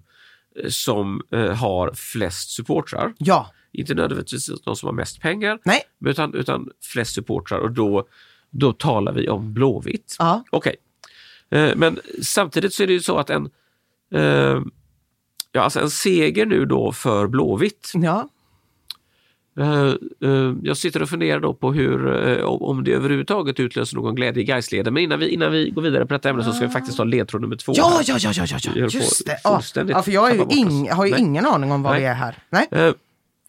[0.62, 3.12] eh, som eh, har flest supportrar.
[3.18, 5.82] Ja, Inte nödvändigtvis de som har mest pengar, nej.
[6.04, 8.08] utan, utan flest supportrar och då,
[8.50, 10.16] då talar vi om Blåvitt.
[10.18, 10.44] Ja.
[10.50, 10.76] Okej.
[11.50, 13.50] Eh, men samtidigt så är det ju så att en,
[14.14, 14.60] eh,
[15.52, 17.92] ja, alltså en seger nu då för Blåvitt.
[17.94, 18.28] Ja.
[19.60, 19.94] Eh,
[20.30, 24.42] eh, jag sitter och funderar då på hur, eh, om det överhuvudtaget utlöser någon glädje
[24.42, 24.94] i Gaisleden.
[24.94, 27.04] Men innan vi, innan vi går vidare på detta ämne så ska vi faktiskt ha
[27.04, 27.72] ledtråd nummer två.
[27.76, 28.04] Ja, här.
[28.06, 28.82] ja, ja, ja, ja, ja.
[28.82, 29.40] just det.
[29.44, 29.54] Ja.
[29.54, 31.20] fullständigt Ja, för jag ju ing, har ju Nej.
[31.20, 32.00] ingen aning om vad Nej.
[32.00, 32.38] vi är här.
[32.50, 32.94] Nej.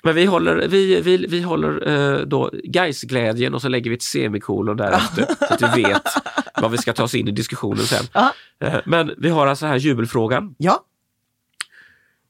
[0.07, 4.01] Men vi håller, vi, vi, vi håller eh, då Gais-glädjen och så lägger vi ett
[4.03, 5.25] semikolon därefter
[5.57, 6.01] så att vi vet
[6.61, 8.05] vad vi ska ta oss in i diskussionen sen.
[8.59, 10.55] Eh, Men vi har alltså här jubelfrågan.
[10.57, 10.83] Ja,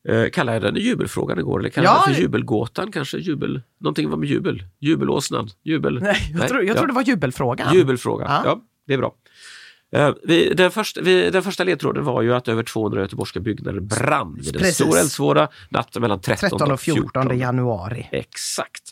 [0.09, 3.17] Eh, Kallade jag den jubelfrågan igår eller kallade Ja, jag den för jubelgåtan kanske?
[3.17, 4.63] Jubel, någonting var med jubel.
[4.80, 5.49] Jubelåsnan.
[5.63, 5.99] Jubel.
[6.01, 6.78] nej, jag, tror, jag ja.
[6.80, 7.73] tror det var jubelfrågan.
[7.75, 8.41] Jubelfrågan, Ja.
[8.45, 8.61] ja.
[8.88, 9.13] det är bra.
[9.91, 13.79] Eh, vi, den, första, vi, den första ledtråden var ju att över 200 göteborgska byggnader
[13.79, 14.75] brann vid en Precis.
[14.75, 18.09] stor eldsvåda natten mellan 13, 13 och 14 januari.
[18.11, 18.83] Exakt.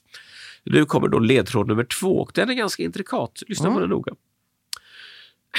[0.64, 3.44] Nu kommer då ledtråd nummer två och den är ganska intrikat.
[3.48, 3.76] Lyssna Mm.
[3.76, 4.14] på den noga.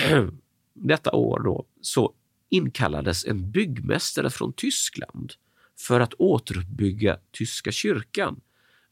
[0.74, 2.12] Detta år då så
[2.48, 5.32] inkallades en byggmästare från Tyskland
[5.78, 8.40] för att återuppbygga tyska kyrkan.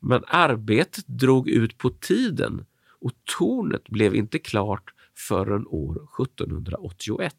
[0.01, 2.67] Men arbetet drog ut på tiden
[3.01, 7.35] och tornet blev inte klart förrän år 1781.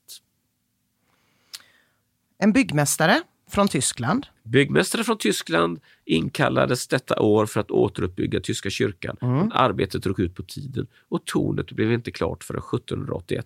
[2.37, 4.25] En byggmästare från Tyskland.
[4.43, 9.17] Byggmästare från Tyskland inkallades detta år för att återuppbygga tyska kyrkan.
[9.21, 13.45] Men arbetet drog ut på tiden och tornet blev inte klart förrän 1781.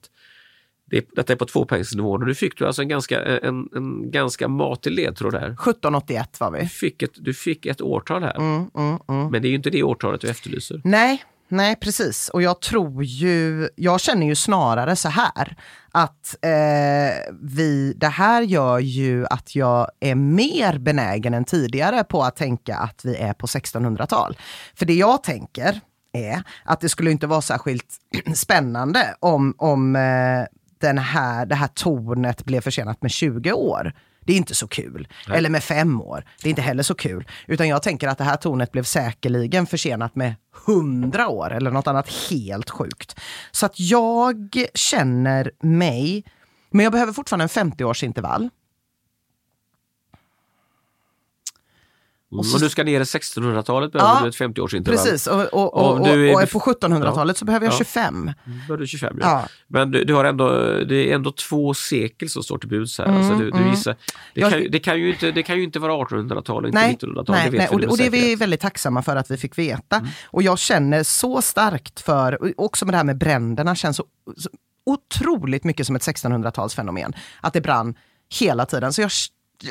[0.85, 4.47] Det, detta är på tvåpoängsnivå och nu fick du alltså en ganska, en, en ganska
[4.47, 5.45] matig ledtråd där.
[5.45, 6.65] 1781 var Du vi.
[6.65, 9.31] fick ett, du fick ett årtal här, Mm, mm, mm.
[9.31, 10.81] men det är ju inte det årtalet du efterlyser.
[10.83, 12.29] Nej, nej precis.
[12.29, 15.55] Och jag tror ju, jag känner ju snarare så här
[15.91, 22.23] att eh, vi, det här gör ju att jag är mer benägen än tidigare på
[22.23, 24.37] att tänka att vi är på 1600-tal.
[24.75, 25.79] För det jag tänker
[26.13, 27.95] är att det skulle inte vara särskilt
[28.35, 30.45] spännande om, om eh,
[30.81, 33.93] den här, det här tornet blev försenat med 20 år.
[34.25, 35.07] Det är inte så kul.
[35.33, 36.25] Eller med fem år.
[36.41, 37.27] Det är inte heller så kul.
[37.47, 40.35] Utan jag tänker att det här tornet blev säkerligen försenat med
[40.67, 43.19] 100 år eller något annat helt sjukt.
[43.51, 46.23] Så att jag känner mig,
[46.71, 48.49] men jag behöver fortfarande en 50-årsintervall.
[52.31, 52.43] Mm.
[52.43, 54.85] så- Om du ska ner i 1600-talet behöver Ja, du ett 50-årsintervall.
[54.85, 57.77] Precis, och, och, och, och, du är och är på 1700-talet så behöver jag Ja.
[57.77, 58.31] 25.
[58.67, 59.27] Då är du 25 ja.
[59.29, 59.47] Ja.
[59.67, 60.49] Men du, du har ändå,
[60.89, 63.05] det är ändå två sekel som står till buds här.
[63.05, 63.95] alltså du, du gissar,
[64.33, 66.79] det, Jag- kan, ju- det, kan ju inte, det kan ju inte vara 1800-tal, inte
[66.79, 67.35] Nej, 1900-tal.
[67.35, 70.01] nej, Och, det- och det är vi väldigt tacksamma för att vi fick veta.
[70.25, 74.05] Och jag känner så starkt för, och också med det här med bränderna, känns så,
[74.37, 74.49] så
[74.85, 77.13] otroligt mycket som ett 1600-talsfenomen.
[77.41, 77.95] Att det brann
[78.39, 78.93] hela tiden.
[78.93, 79.11] Så jag,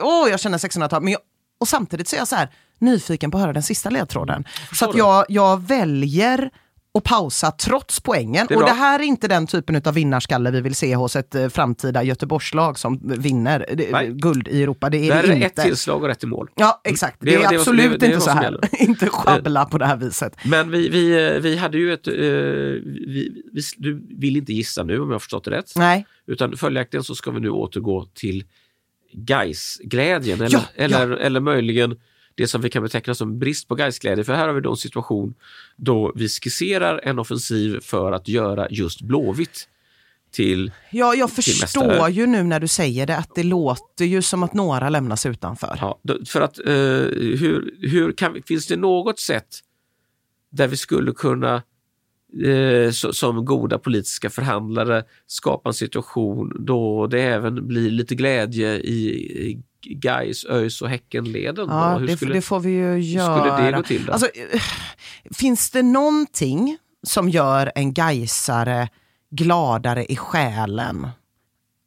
[0.00, 1.02] åh, jag känner 1600-tal.
[1.02, 1.20] Men jag,
[1.60, 2.48] och samtidigt så är jag så här
[2.78, 4.44] nyfiken på att höra den sista ledtråden.
[4.72, 6.50] Så att jag, jag väljer
[6.98, 8.46] att pausa trots poängen.
[8.48, 11.34] Det och det här är inte den typen av vinnarskalle vi vill se hos ett
[11.34, 14.10] eh, framtida Göteborgslag som vinner eh, Nej.
[14.12, 14.90] guld i Europa.
[14.90, 15.46] Det är Det är inte.
[15.46, 16.48] ett tillslag och rätt i mål.
[16.54, 17.16] Ja, exakt.
[17.20, 18.58] Det är- det är- absolut är inte så som här.
[18.82, 20.36] inte schabbla på det här viset.
[20.44, 22.06] Men vi, vi, vi hade ju ett...
[22.08, 25.72] Eh, vi, vi, du vill inte gissa nu om jag har förstått det rätt.
[25.76, 26.06] Nej.
[26.26, 28.44] Utan följaktligen så ska vi nu återgå till
[29.12, 30.40] Gais-glädjen.
[30.40, 30.82] Eller, Ja, ja.
[30.84, 32.00] eller, eller möjligen
[32.34, 34.24] det som vi kan beteckna som brist på Gais-glädje.
[34.24, 35.34] För här har vi då en situation
[35.76, 39.68] då vi skisserar en offensiv för att göra just Blåvitt
[40.30, 40.72] till...
[40.90, 42.10] Ja, jag Till förstår mästare.
[42.12, 45.78] ju nu när du säger det att det låter ju som att några lämnas utanför.
[45.80, 46.72] Ja, för att eh,
[47.38, 49.46] hur, hur kan, finns det något sätt
[50.50, 51.62] där vi skulle kunna
[52.46, 59.62] eh, som goda politiska förhandlare skapa en situation då det även blir lite glädje i,
[59.90, 61.68] Gais, ÖIS och Häckenleden?
[61.68, 61.98] Ja?
[61.98, 63.38] Hur det, skulle, det får vi ju göra.
[63.56, 64.12] skulle det gå till då?
[64.12, 64.60] Alltså, eh,
[65.34, 68.88] finns det någonting som gör en gaisare
[69.30, 71.08] gladare i själen?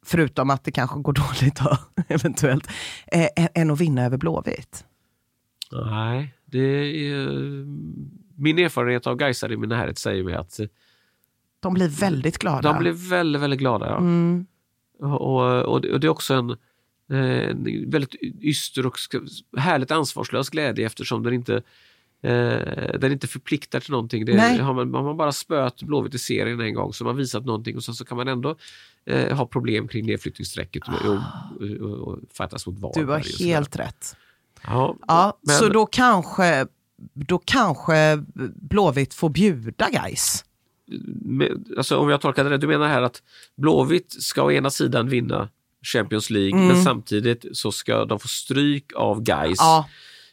[0.06, 1.76] Förutom att det kanske går dåligt då,
[2.08, 2.66] eventuellt,
[3.12, 4.84] eh, än- än att vinna över Blåvitt.
[5.72, 7.26] Nej, det är,
[8.36, 10.66] min erfarenhet av Gaisare i min närhet säger mig att eh,
[11.60, 12.72] De blir väldigt glada.
[12.72, 13.86] de blir väldigt, väldigt glada.
[13.86, 13.96] Ja.
[13.96, 14.46] mm.
[15.00, 16.50] Och, och, det, är också en,
[17.10, 18.96] eh, en väldigt yster och
[19.56, 21.54] härligt ansvarslös glädje eftersom den inte
[22.22, 24.24] eh, den inte förpliktar till någonting.
[24.24, 24.58] Det, Nej.
[24.58, 27.44] har, man, har man bara spöat Blåvitt i serien en gång så har man visat
[27.44, 28.56] någonting och sen så kan man ändå
[29.04, 31.20] eh, ha problem kring nedflyttningsstrecket och, och,
[31.80, 32.92] och, och fightas mot VAR.
[32.94, 34.16] Du har helt rätt.
[34.64, 36.66] Ja, Ja, men- Så då kanske,
[37.14, 38.22] då kanske
[38.54, 40.44] Blåvitt får bjuda guys.
[41.76, 43.22] alltså om jag tolkar det rätt, du menar här att
[43.56, 45.48] Blåvitt ska å ena sidan vinna
[45.82, 49.88] Champions League men samtidigt så ska de få stryk av Gais Ja,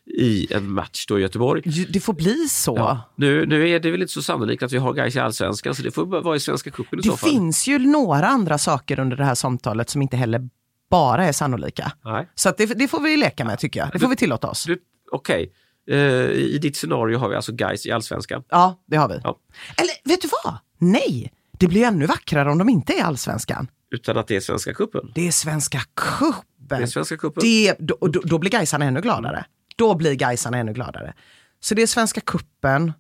[0.06, 1.62] i en match då i Göteborg.
[1.90, 2.74] det får bli så.
[2.78, 3.02] Ja.
[3.16, 5.82] Nu, nu är det väl inte så sannolikt att vi har Gais i Allsvenskan så
[5.84, 7.30] det får vara i Svenska cupen i så Det fall.
[7.30, 10.50] finns ju några andra saker under det här samtalet som inte heller
[10.90, 11.92] bara är sannolika.
[12.06, 12.30] Nej.
[12.36, 13.90] Så det, det får vi leka med tycker jag.
[13.94, 14.66] Det får vi tillåta oss.
[15.12, 15.52] Okej,
[15.90, 15.98] Eh,
[16.32, 18.44] i ditt scenario har vi alltså Gais i Allsvenskan.
[18.50, 19.20] Ja, det har vi.
[19.24, 19.40] Ja.
[19.78, 20.58] Eller vet du vad?
[20.78, 23.68] Nej, det blir ännu vackrare om de inte är allsvenskan.
[23.92, 25.12] Utan att det är Svenska cupen.
[25.16, 26.82] Det är Svenska Det cupen.
[26.84, 27.42] är Svenska cupen.
[27.42, 29.46] Det, då, då, då blir Gaisarna ännu gladare.
[29.76, 31.14] Då blir Gaisarna ännu gladare.
[31.60, 32.94] Så det är Svenska cupen.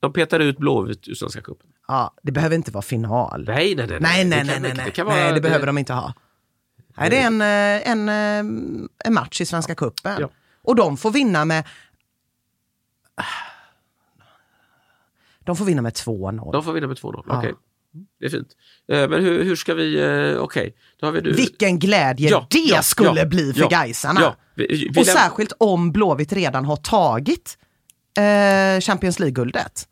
[0.00, 1.66] De petar ut Blåvitt ur Svenska cupen.
[1.88, 3.44] Ja, det behöver inte vara final.
[3.46, 3.98] Nej, nej, nej.
[4.00, 4.92] Nej, nej, Det nej, nej, det nej.
[4.92, 6.14] kan vara- nej, det behöver de inte ha.
[6.98, 8.54] Nej, det är en, eh, en, eh,
[9.04, 10.16] en match i Svenska cupen.
[10.20, 10.28] Ja.
[10.62, 11.64] Och de får vinna med...
[15.40, 16.52] De får vinna med 2-0.
[16.52, 17.24] De får vinna med 2-0.
[17.28, 17.38] Ja.
[17.38, 17.54] Okej.
[18.20, 18.48] Det är fint.
[18.92, 20.00] Eh, Men hur, hur ska vi...
[20.34, 21.32] eh, Okej, då har vi nu...
[21.32, 24.20] Vilken glädje Ja, det ja, skulle ja, bli för Gaisarna.
[24.20, 24.36] ja.
[24.54, 27.58] Vi- vi Och särskilt om Blåvitt redan har tagit
[28.18, 29.88] eh, Champions League-guldet.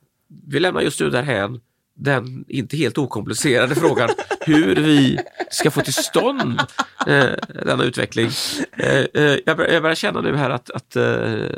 [0.46, 1.60] Vi lämnar just nu därhän
[1.96, 4.08] den inte helt okomplicerade frågan
[4.40, 5.18] hur vi
[5.50, 6.60] ska få till stånd
[7.06, 7.26] eh,
[7.64, 8.30] denna utveckling.
[8.76, 11.04] Eh, eh, jag, bör, jag börjar känna nu här att, att, eh,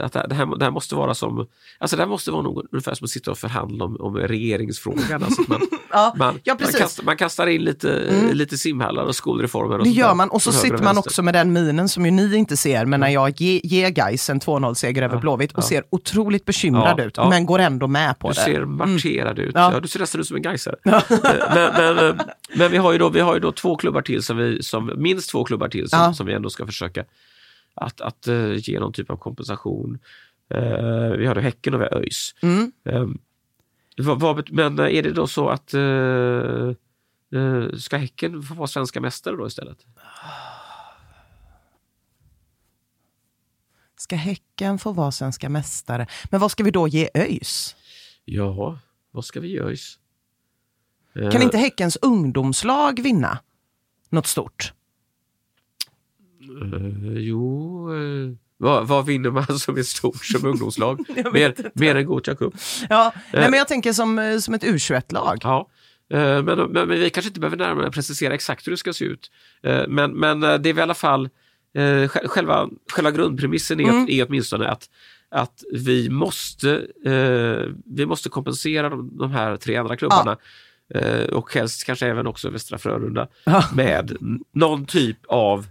[0.01, 1.47] att det, här, det här måste vara som
[1.79, 5.23] alltså det här måste vara något, ungefär som att sitta och förhandla om, om regeringsfrågan.
[5.23, 5.61] Alltså man,
[5.91, 9.79] Ja, man, ja, man, kastar, man kastar in lite, lite simhallar och skolreformer.
[9.79, 12.11] Och Det gör man och så höger sitter man också med den minen som ju
[12.11, 15.85] ni inte ser, men när jag ge, ger Gais en 2-0-seger över Blåvitt och ser
[15.91, 17.29] otroligt bekymrad Ja, ut, ja.
[17.29, 18.41] men går ändå med på Du det.
[18.41, 19.53] ser marcherad ut.
[19.55, 19.73] Ja.
[19.73, 19.81] Ja.
[19.81, 20.77] du ser nästan som en Gaisare.
[20.85, 21.03] Eh,
[21.55, 24.23] men, men, eh, men vi har ju då, vi har ju då två klubbar till,
[24.23, 26.15] som vi, som, minst två klubbar till som, Ja.
[26.15, 27.05] som vi ändå ska försöka
[27.75, 29.99] att, att eh, ge någon typ av kompensation.
[30.51, 32.35] Eh, vi har då Häcken och vi har ÖIS.
[32.43, 32.73] Mm.
[32.89, 33.07] Eh,
[33.99, 35.83] vad, vad, bet- men är det då så att eh,
[37.41, 39.79] eh, ska Häcken få vara svenska mästare då istället?
[43.99, 46.07] Ska Häcken få vara svenska mästare?
[46.31, 47.77] Men vad ska vi då ge ÖIS?
[48.25, 48.79] Ja,
[49.11, 49.69] vad ska vi göra?
[49.69, 49.99] ÖIS?
[51.23, 53.39] Eh, Kan inte Häckens ungdomslag vinna
[54.11, 54.73] något stort?
[56.73, 61.05] Eh, jo, eh, vad, vad vinner man som är stort som ungdomslag?
[61.33, 62.55] mer, mer än Gothia Cup.
[62.89, 65.39] Ja, nej, men jag tänker som, eh, som ett U21-lag.
[65.43, 65.69] Ja.
[66.11, 69.05] Eh, Men, men, men vi kanske inte behöver närmare precisera exakt hur det ska se
[69.05, 69.31] ut.
[69.63, 71.25] Eh, Men, men eh, det är väl i alla fall
[71.75, 74.91] eh, sj- själva, själva grundpremissen är, att, är åtminstone att,
[75.29, 76.71] att vi, måste,
[77.05, 80.39] eh, vi måste kompensera de, de här tre andra klubbarna eh,
[81.33, 83.29] och helst kanske även också Västra Frölunda
[83.75, 85.67] med n- någon typ av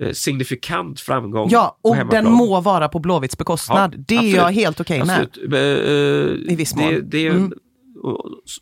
[0.00, 3.94] eh, signifikant framgång Ja, och den må vara på Blåvitts bekostnad.
[3.94, 4.36] Ja, det är absolut.
[4.36, 5.20] jag helt okej med.
[5.20, 5.52] Absolut.
[5.54, 7.00] Eh, I viss det, mån.
[7.10, 7.52] det, är- Mm.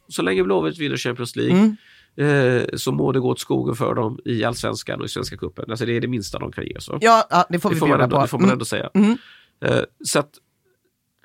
[0.08, 1.76] så, länge Blåvitt vinner Champions League
[2.16, 5.64] eh, så må det gå åt skogen för dem i Allsvenskan och i Svenska cupen.
[5.70, 6.76] Alltså det är det minsta de kan ge.
[6.80, 6.98] Så.
[7.00, 8.22] Ja, ja, det får det, vi får man ändå, på.
[8.22, 8.52] det får man Mm.
[8.52, 8.90] ändå säga.
[8.94, 9.16] Mm.
[9.64, 10.30] Eh, så att,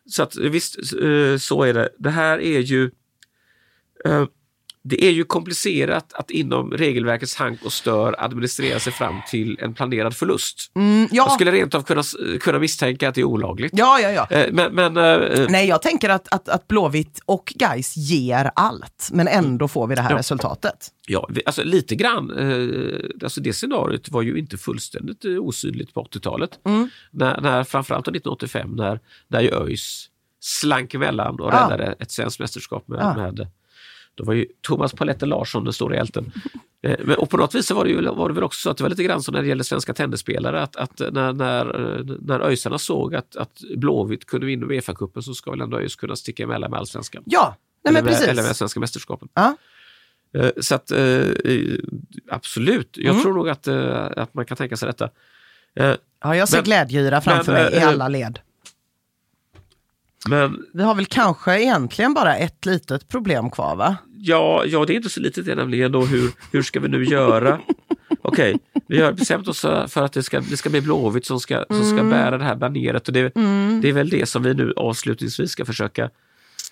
[0.09, 1.89] så att visst, eh, så är det.
[1.99, 2.91] Det här är ju
[4.05, 4.25] eh,
[4.87, 9.73] det är ju komplicerat att inom regelverkets hank och stör administrera sig fram till en
[9.73, 10.71] planerad förlust.
[10.75, 11.29] Mm, Jag ja.
[11.29, 12.03] skulle rent av kunna,
[12.41, 13.73] kunna misstänka att det är olagligt.
[13.75, 14.37] ja, ja, ja.
[14.37, 19.09] Eh, Men, men eh, Nej, jag tänker att, att, att Blåvitt och Gais ger allt,
[19.13, 20.17] men ändå får vi det här Ja.
[20.17, 20.87] resultatet.
[21.07, 22.31] Ja, alltså lite grann.
[23.23, 26.49] Alltså det scenariot var ju inte fullständigt osynligt på 80-talet.
[26.65, 26.89] Mm.
[27.11, 30.09] När, när, framförallt 1985 när, när ju ÖIS
[30.39, 31.63] slank emellan och Ja.
[31.65, 33.13] räddade ett svenskt mästerskap med, Ja.
[33.17, 33.47] med
[34.15, 36.31] då var ju Thomas Paletten Larsson den stora hjälten.
[36.83, 38.77] Eh, Men, och på något vis var det, ju, var det väl också så att
[38.77, 41.65] det var lite grann som när det gäller svenska tennisspelare att, att när, när,
[42.21, 46.15] när ÖISarna såg att, att Blåvitt kunde vinna Uefa-cupen så ska väl ändå ÖIS kunna
[46.15, 47.23] sticka emellan med allsvenskan.
[47.25, 48.27] Ja, nej, men eller, med, precis.
[48.27, 49.27] eller med svenska mästerskapen.
[49.33, 49.57] Ja.
[50.35, 51.23] Eh, Så att eh,
[52.31, 53.21] absolut, jag Mm.
[53.23, 53.67] tror nog att,
[54.17, 55.09] att man kan tänka sig detta.
[56.23, 58.39] Ja, jag ser Men- glädjeyra framför men, mig i alla led.
[60.29, 63.95] Men Vi har väl kanske egentligen bara ett litet problem kvar, va?
[64.17, 66.05] ja, ja, det är inte så litet det nämligen då.
[66.05, 67.59] Hur, hur ska vi nu göra?
[68.21, 68.55] Okej,
[68.87, 71.83] vi har bestämt oss för att det ska, det ska bli Blåvitt som ska, som
[71.83, 73.07] ska bära det här baneret.
[73.07, 73.21] Och det,
[73.81, 76.09] det är väl det som vi nu avslutningsvis ska försöka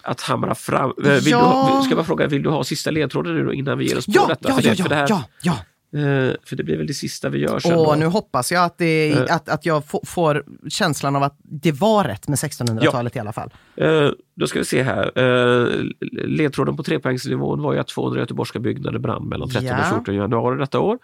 [0.01, 0.93] att hamra fram.
[1.05, 1.37] Eh, Vill Ja.
[1.37, 4.05] du ha, ska bara fråga, vill du ha sista ledtråden nu innan vi ger oss
[4.05, 4.49] på Ja, detta?
[4.49, 5.57] ja, För ja, det, för det här, ja, ja.
[5.95, 7.73] Eh, för det blir väl det sista vi gör sen.
[7.77, 7.95] Och då.
[7.95, 9.35] nu hoppas jag att, det, Eh.
[9.35, 13.33] att, att jag få- får känslan av att det var rätt med 1600-talet i alla
[13.33, 13.53] fall.
[13.75, 15.11] Eh, då ska vi se här.
[15.19, 19.89] Eh, ledtråden på trepoängsnivån var ju att 200 göteborgska byggnader brann mellan 13 och Ja.
[19.95, 20.97] 14 januari detta år.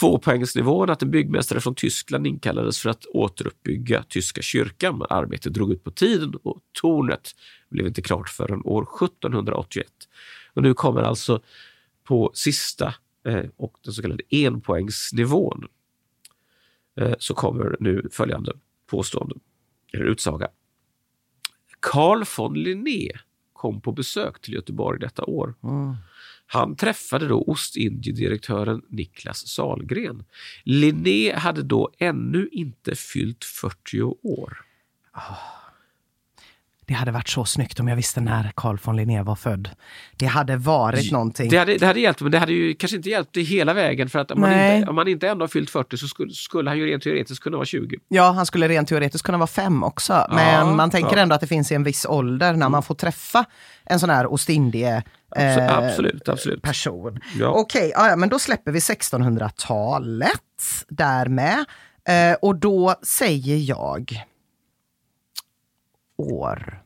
[0.00, 4.98] Tvåpoängsnivån att en byggmästare från Tyskland inkallades för att återuppbygga tyska kyrkan.
[4.98, 7.30] Men arbetet drog ut på tiden och tornet
[7.70, 9.86] blev inte klart förrän år 1781.
[10.54, 11.40] Och nu kommer alltså
[12.08, 12.94] på sista
[13.56, 15.68] och den så kallade enpoängsnivån
[16.96, 18.52] eh, så kommer nu följande
[18.86, 19.34] påstående,
[19.92, 20.48] eller utsaga.
[21.80, 23.10] Carl von Linné
[23.52, 25.54] kom på besök till Göteborg detta år.
[26.46, 30.24] Han träffade då Ostindien-direktören Niklas Salgren.
[30.64, 34.64] Linné hade då ännu inte fyllt 40 år.
[36.86, 39.70] Det hade varit så snyggt om jag visste när Carl von Linné var född.
[40.16, 41.50] Det hade varit någonting.
[41.50, 44.18] Det hade, det hade hjälpt, men det hade ju kanske inte hjälpt hela vägen för
[44.18, 46.78] att om man, inte, om man inte ändå har fyllt 40 så skulle, skulle han
[46.78, 47.96] ju rent teoretiskt kunna vara 20.
[48.08, 50.26] Ja, han skulle rent teoretiskt kunna vara fem också.
[50.30, 51.22] Men man tänker ja.
[51.22, 53.44] ändå att det finns i en viss ålder när man får träffa
[53.84, 55.02] en sån här Ostindie
[55.36, 56.62] eh, absolut, absolut.
[56.62, 57.20] person.
[57.38, 57.48] Ja.
[57.48, 60.30] Okej, ja, ja, men då släpper vi 1600-talet
[60.88, 61.64] där med.
[62.08, 64.24] Eh, och då säger jag
[66.16, 66.80] år.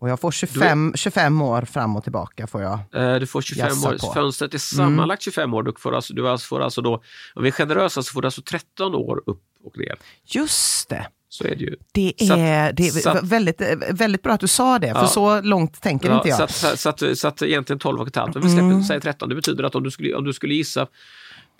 [0.00, 2.78] Och jag får 25, 25 år fram och tillbaka får jag.
[2.94, 3.98] Eh, Du får 25 Jassa år.
[3.98, 4.12] på.
[4.12, 5.62] Fönstret är sammanlagt 25 år.
[5.62, 7.02] Du får alltså, du alltså, får alltså då,
[7.34, 9.94] om vi är generösa så får du alltså 13 år upp och ner.
[10.24, 11.06] Just det.
[11.28, 11.76] Så är det ju.
[11.92, 13.60] Det Så att- är, det är så att- väldigt,
[13.90, 15.06] väldigt bra att du sa det, för Ja.
[15.06, 16.50] så långt tänker inte Ja, jag.
[16.50, 18.34] så, att, så, att, så att egentligen 12 och ett halvt.
[18.34, 19.28] Men vi släpper, säger 13.
[19.28, 20.86] Det betyder att om du skulle, om du skulle gissa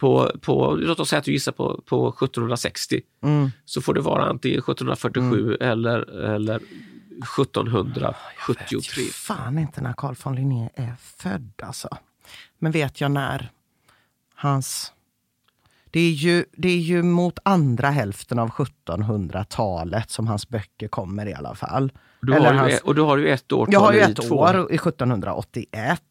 [0.00, 3.50] på, på, låt oss säga att du gissar på, på 1760, Mm.
[3.64, 9.04] så får det vara antingen 1747 eller, eller 1773.
[9.12, 11.88] Fan inte när Carl von Linné är född alltså.
[12.58, 13.50] Men vet jag när
[14.34, 14.92] hans...
[15.90, 21.26] Det är, ju, det är ju mot andra hälften av 1700-talet som hans böcker kommer
[21.26, 21.92] i alla fall.
[22.22, 24.30] Du har ju, hans- ett- och du har ju ett år jag har ju ett
[24.32, 26.02] år i 1781.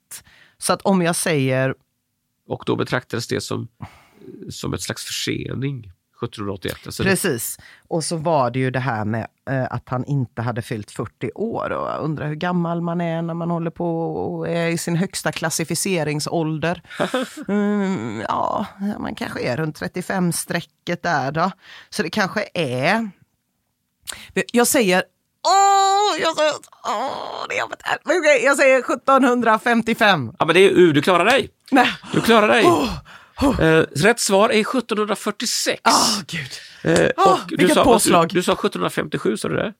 [0.58, 1.76] Så att om jag säger
[2.48, 3.68] Och då betraktades det som,
[4.50, 5.92] som ett slags försening
[6.24, 6.78] 1781.
[6.86, 7.60] Alltså Precis.
[7.88, 11.32] Och så var det ju det här med eh, att han inte hade fyllt 40
[11.36, 11.70] år.
[11.72, 15.32] Och undrar hur gammal man är när man håller på och är i sin högsta
[15.32, 16.82] klassificeringsålder.
[17.48, 18.66] Mm, ja,
[19.00, 21.52] man kanske är runt 35-strecket där då.
[21.90, 23.10] Så det kanske är...
[24.52, 25.04] Jag säger...
[25.48, 26.54] Åh, jag säger...
[26.88, 27.82] Åh, det är jobbigt.
[28.06, 30.32] Men okej, jag säger 1755.
[30.40, 31.50] Ja, men det är, du klarar dig!
[31.72, 31.90] Nej.
[32.14, 32.66] Du klarar dig!
[33.60, 35.82] Eh, rätt svar är 1746.
[35.88, 36.52] Åh, gud.
[37.00, 38.28] Eh, Ah, och du, vilket sa, påslag.
[38.30, 39.74] Du, du sa 1757, sa du det?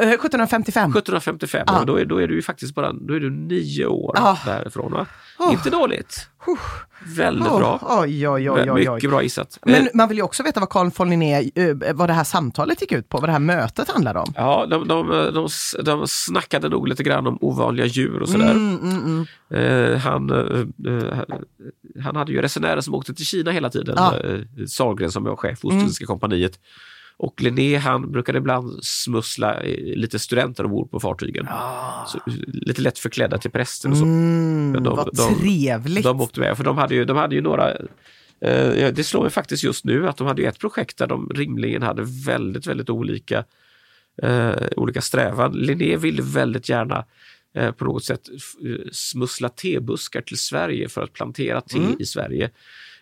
[0.00, 0.90] Eh, 1755.
[0.90, 1.78] 1755, Ah.
[1.78, 4.36] ja, då, är, då är du ju faktiskt bara då är du nio år Ah.
[4.46, 4.92] därifrån.
[4.92, 5.06] Va?
[5.38, 5.52] Oh.
[5.52, 6.28] Inte dåligt.
[7.16, 7.80] Väldigt Oh, bra.
[8.02, 8.90] Oj, oj, oj.
[8.94, 9.58] Mycket bra gissat.
[9.62, 12.24] Men Eh, man vill ju också veta vad Carl von Linné, eh, vad det här
[12.24, 14.32] samtalet gick ut på, vad det här mötet handlade om.
[14.36, 15.48] Ja, de, de, de,
[15.84, 18.50] de snackade nog lite grann om ovanliga djur och sådär.
[18.50, 19.92] Mm, mm, mm.
[19.92, 21.18] Eh, han, eh, eh,
[22.02, 23.94] han hade ju resenärer som åkte till Kina hela tiden.
[23.98, 24.16] Ja.
[24.20, 26.58] Eh, Sahlgren som var chef för Ostindiska kompaniet.
[27.18, 31.48] Och Linné han brukade ibland smussla eh, lite studenter ombord på fartygen.
[32.06, 34.04] Så, eh, lite lätt förklädda till präster och så.
[34.04, 36.04] Mm, Men de- vad de- trevligt.
[36.04, 37.70] De åkte med, för de hade ju, de hade ju några
[38.40, 41.82] eh, det slår mig faktiskt just nu att de hade ett projekt där de rimligen
[41.82, 43.44] hade väldigt, väldigt olika,
[44.22, 45.52] eh, olika strävan.
[45.52, 47.04] Linné ville väldigt gärna
[47.54, 51.96] eh, på något sätt eh, smussla tebuskar till Sverige för att plantera te Mm.
[51.98, 52.50] i Sverige.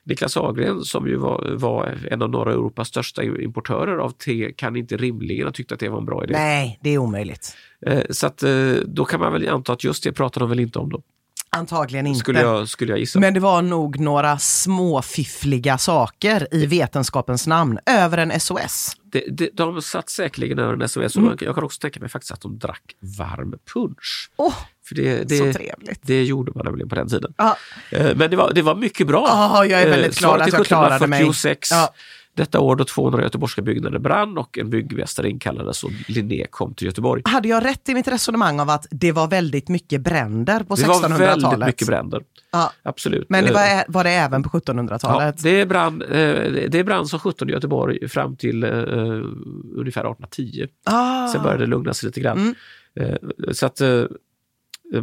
[0.04, 4.76] Niklas Haggren som ju var, var en av norra Europas största importörer av te kan
[4.76, 6.32] inte rimligen ha tyckt att det var en bra idé.
[6.32, 7.56] Nej, det är omöjligt.
[7.86, 10.60] Eh, så att, eh, då kan man väl anta att just det pratade de väl
[10.60, 11.02] inte om då,
[11.50, 12.20] Antagligen inte.
[12.20, 13.20] skulle jag, skulle jag gissa.
[13.20, 18.96] Men det var nog några småfiffliga saker i vetenskapens namn över en SOS.
[19.02, 21.36] Det, det, de satt säkerligen över en SOS Mm.
[21.40, 22.82] jag kan också tänka mig faktiskt att de drack
[23.18, 24.30] varm punsch.
[24.36, 24.54] Åh,
[24.88, 26.00] För det, det, så trevligt.
[26.02, 27.32] det gjorde man nämligen på den tiden.
[27.36, 27.56] Ja.
[27.90, 29.24] Eh, Men det var, det var mycket bra.
[29.28, 31.20] Ja, jag är väldigt Eh, glad svaret att jag klarade mig.
[31.22, 31.68] 1746.
[31.70, 31.94] Ja.
[32.36, 36.86] Detta år då 200 göteborgska byggnader brann och en byggmästare inkallades och Linné kom till
[36.86, 37.22] Göteborg.
[37.24, 40.86] Hade jag rätt i mitt resonemang av att det var väldigt mycket bränder på Det
[40.86, 41.42] var 1600-talet?
[41.52, 42.22] väldigt mycket bränder.
[42.52, 42.72] Ja.
[42.82, 43.26] Absolut.
[43.30, 45.42] Men det Eh, var, ä- var det även på Ja, 1700-talet?
[45.42, 50.66] det, brann, eh, det brann som 17 i Göteborg fram till eh, ungefär 1810.
[50.84, 51.28] Ah.
[51.28, 52.38] Sen började det lugna sig lite grann.
[52.38, 52.54] Mm.
[53.00, 54.02] Eh, så att eh,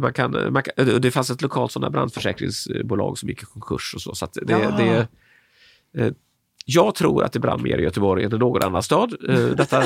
[0.00, 4.02] man kan, man kan, det fanns ett lokalt sådana brandförsäkringsbolag som gick i konkurs och
[4.02, 4.14] så.
[4.14, 4.70] så det, Ja.
[4.78, 5.06] det,
[6.04, 6.12] eh,
[6.64, 9.14] jag tror att det brann mer i Göteborg än i någon annan stad.
[9.28, 9.84] Eh, detta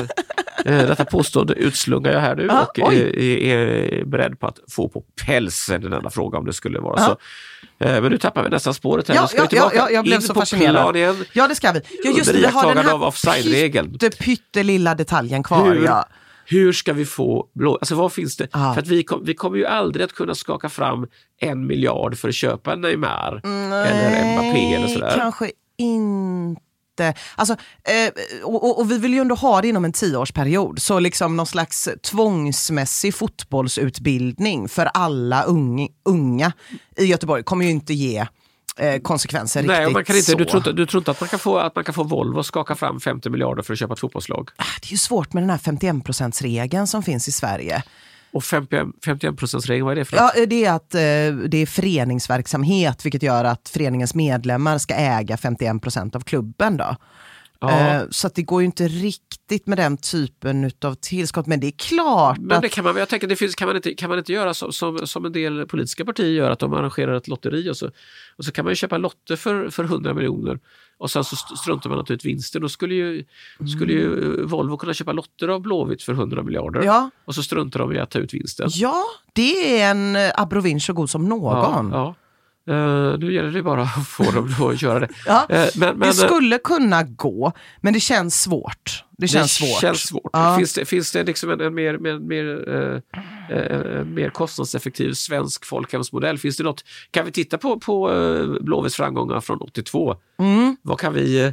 [0.65, 4.89] Eh, Detta påstående utslungar jag här nu Ja, och är, är beredd på att få
[4.89, 7.05] på pälsen en enda fråga om det skulle vara Ja.
[7.05, 7.17] så.
[8.01, 9.15] Men nu tappar vi nästan spåret här.
[9.15, 10.97] Ja, ska ja, vi tillbaka ja, ja, jag blev in så på fascinerad.
[11.33, 11.81] Ja, det ska vi.
[12.03, 13.91] Ja, just Under den iakttagande av offside-regeln.
[13.97, 15.65] pytte, pyttelilla detaljen kvar.
[15.73, 16.05] Hur, Ja.
[16.49, 17.75] Hur ska vi få blå...
[17.75, 18.47] Alltså vad finns det?
[18.53, 18.73] Ja.
[18.73, 21.07] För att vi, kom, vi kommer ju aldrig att kunna skaka fram
[21.39, 25.13] en miljard för att köpa en Neymar eller Mbappé eller sådär.
[25.17, 27.13] kanske inte.
[27.35, 30.81] Alltså, eh, och, och, vi vill ju ändå ha det inom en tioårsperiod.
[30.81, 36.53] Så liksom någon slags tvångsmässig fotbollsutbildning för alla ung, unga
[36.97, 38.25] i Göteborg kommer ju inte ge
[38.77, 40.37] eh, konsekvenser Nej, riktigt man kan inte, så.
[40.37, 42.39] du, tror inte, du tror inte att man kan få, att man kan få Volvo
[42.39, 44.49] att skaka fram 50 miljarder för att köpa ett fotbollslag?
[44.55, 47.83] Ah, Det är ju svårt med den här 51%-regeln som finns i Sverige.
[48.31, 50.31] Och 51, 51%-regeln, vad är det för något?
[50.35, 50.99] Ja, det är att eh,
[51.49, 56.77] det är föreningsverksamhet vilket gör att föreningens medlemmar ska äga 51% av klubben.
[56.77, 56.95] Då.
[57.59, 57.79] Ja.
[57.79, 61.47] Eh, så att det går ju inte riktigt med den typen av tillskott.
[61.47, 62.61] Men det är klart Men att...
[62.61, 64.71] det kan man, jag tänker, det finns, kan, man inte, kan man inte göra som,
[64.73, 67.91] som, som en del politiska partier gör, att de arrangerar ett lotteri och så,
[68.37, 70.59] och så kan man ju köpa lotter för, för 100 miljoner
[70.99, 72.61] och sen så st- struntar man att ta ut vinsten.
[72.61, 73.25] Då skulle ju,
[73.75, 77.09] skulle ju Volvo kunna köpa lotter av Blåvitt för 100 miljarder Ja.
[77.25, 78.69] och så struntar de i att ta ut vinsten.
[78.73, 79.03] Ja,
[79.33, 81.89] det är en eh, abrovin så god som någon.
[81.91, 82.15] Ja,
[82.67, 85.07] Eh, nu gäller det bara att få dem att göra det.
[85.25, 87.51] Ja, Eh, men, men, det skulle kunna gå,
[87.81, 89.03] men det känns svårt.
[89.17, 89.81] Det känns det svårt.
[89.81, 90.29] Känns svårt.
[90.33, 90.55] Ja.
[90.57, 95.65] Finns det, finns det liksom en, en mer, mer, mer, eh, eh, mer kostnadseffektiv svensk
[95.65, 96.37] folkhemsmodell?
[96.37, 96.83] Finns det något?
[97.11, 100.15] Kan vi titta på, på eh, Blåvitts framgångar från 82?
[100.39, 100.77] Mm.
[100.81, 101.51] Vad kan vi, eh,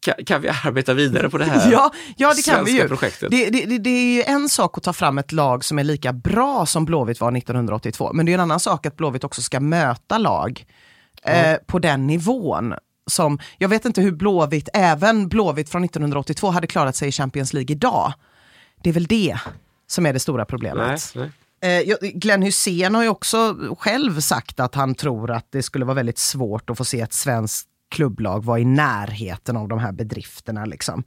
[0.00, 2.88] kan, kan vi arbeta vidare på det här Ja, ja, det kan vi ju.
[2.88, 3.30] projektet?
[3.30, 6.12] Det, det, det, är ju en sak att ta fram ett lag som är lika
[6.12, 8.12] bra som Blåvitt var 1982.
[8.12, 10.66] Men det är en annan sak att Blåvitt också ska möta lag
[11.22, 12.74] eh, på den nivån.
[13.06, 17.52] Som, jag vet inte hur Blåvitt, även Blåvitt från 1982 hade klarat sig i Champions
[17.52, 18.12] League idag.
[18.82, 19.38] Det är väl det
[19.86, 21.12] som är det stora problemet.
[21.14, 21.30] Nej,
[21.62, 21.82] nej.
[21.88, 25.94] Eh, Glenn Hussein har ju också själv sagt att han tror att det skulle vara
[25.94, 30.64] väldigt svårt att få se ett svenskt klubblag vara i närheten av de här bedrifterna.
[30.64, 31.04] Liksom.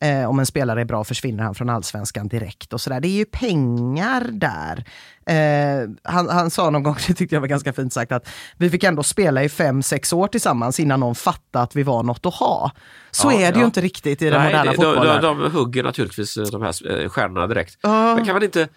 [0.00, 3.00] Eh, om en spelare är bra försvinner han från allsvenskan direkt och sådär.
[3.00, 4.84] Det är ju pengar där.
[5.26, 8.70] Eh, han, han sa någon gång, det tyckte jag var ganska fint sagt, att vi
[8.70, 12.26] fick ändå spela i fem, sex år tillsammans innan någon fattade att vi var något
[12.26, 12.70] att ha.
[13.10, 13.66] Så Ja, är det ju ja.
[13.66, 15.22] inte riktigt i den Nej, moderna det- de, fotbollen.
[15.22, 17.78] de, de hugger naturligtvis eh, de här eh, stjärnorna direkt.
[17.82, 18.14] Ja.
[18.16, 18.68] Men kan man inte,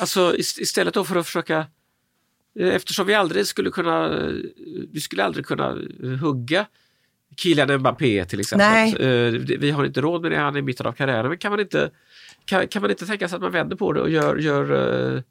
[0.00, 1.58] alltså ist- istället då för att försöka
[2.60, 4.08] eh, Eftersom vi aldrig skulle kunna,
[4.92, 5.76] vi skulle aldrig kunna
[6.20, 6.66] hugga
[7.38, 8.68] Kylian Mbappé till exempel.
[8.68, 8.94] Nej.
[9.26, 11.28] Eh, Vi har inte råd med det, han är i mitten av karriären.
[11.28, 11.90] Men kan man inte,
[12.44, 15.22] kan, kan man inte tänka sig att man vänder på det och gör, gör eh,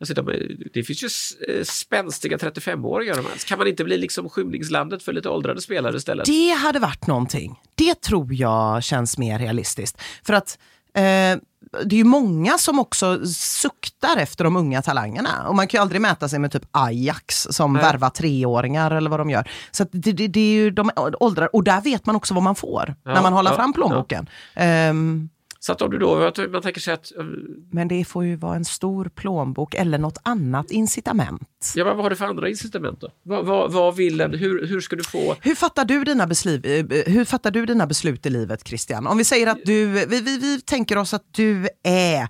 [0.00, 0.32] alltså de,
[0.72, 1.08] det finns ju
[1.54, 3.14] eh, spänstiga 35-åringar.
[3.16, 3.46] de här.
[3.48, 6.26] Kan man inte bli liksom skymningslandet för lite åldrade spelare istället?
[6.26, 7.60] Det hade varit någonting.
[7.74, 10.02] Det tror jag känns mer realistiskt.
[10.24, 10.58] För att
[10.94, 11.40] eh,
[11.84, 15.48] det är ju många som också suktar efter de unga talangerna.
[15.48, 17.82] Och man kan ju aldrig mäta sig med typ Ajax som Nej.
[17.82, 19.50] värvar treåringar eller vad de gör.
[19.70, 22.54] Så det, det, det är ju de åldrar, och där vet man också vad man
[22.54, 24.28] får Ja, när man håller ja, fram plånboken.
[24.54, 25.28] Ehm,
[25.62, 27.24] Så att om du då, man tänker sig att eh,
[27.70, 31.72] men det får ju vara en stor plånbok eller något annat incitament.
[31.74, 33.08] Ja, men vad har du för andra incitament då?
[33.22, 35.36] Vad, vad, vad vill en, hur, hur ska du få...
[35.40, 36.72] Hur fattar, du dina beslut, eh,
[37.06, 39.06] hur fattar du dina beslut i livet Christian?
[39.06, 42.22] Om vi säger att du, vi, vi, vi tänker oss att du är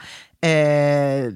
[0.43, 1.33] eh,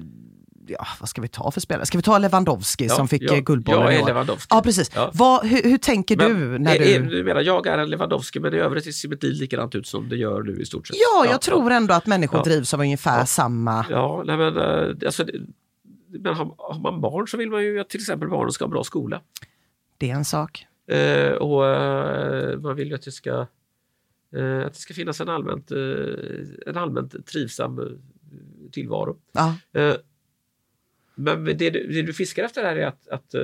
[0.67, 1.85] Ja, vad ska vi ta för spelare?
[1.85, 4.05] Ska vi ta Lewandowski Ja, som fick ja, eh, Guldbollen jag är?
[4.05, 4.47] Lewandowski.
[4.49, 4.91] Ja, precis.
[4.95, 5.11] Ja.
[5.13, 6.85] Vad, hur, hur tänker du Men, när är, du...
[6.95, 9.87] är, du menar, jag är en Lewandowski men i övrigt ser mitt liv likadant ut
[9.87, 10.97] som det gör nu i stort sett.
[10.99, 12.43] Ja, jag tror ändå att människor Ja.
[12.43, 13.85] drivs av ungefär samma...
[13.89, 15.33] Ja, nej, men, eh, alltså, det-
[16.19, 18.69] men har, har man barn så vill man ju att till exempel barnen ska ha
[18.69, 19.21] bra skola.
[19.97, 20.65] Det är en sak.
[20.87, 23.29] Eh, och eh, man vill ju att det ska,
[24.35, 25.71] eh, att det ska finnas en allmänt,
[26.67, 27.79] en allmänt trivsam
[28.71, 29.17] tillvaro.
[29.31, 29.53] Ja.
[31.15, 33.41] Men det du, det du fiskar efter här är att, att eh,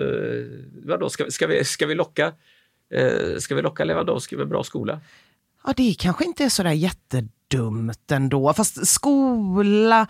[0.85, 2.33] vadå, ska, ska, vi, ska, vi locka,
[2.93, 4.99] eh, ska vi locka Lewandowski med en bra skola?
[5.65, 8.53] Ja, det kanske inte är sådär jättedumt ändå.
[8.53, 10.07] Fast skola...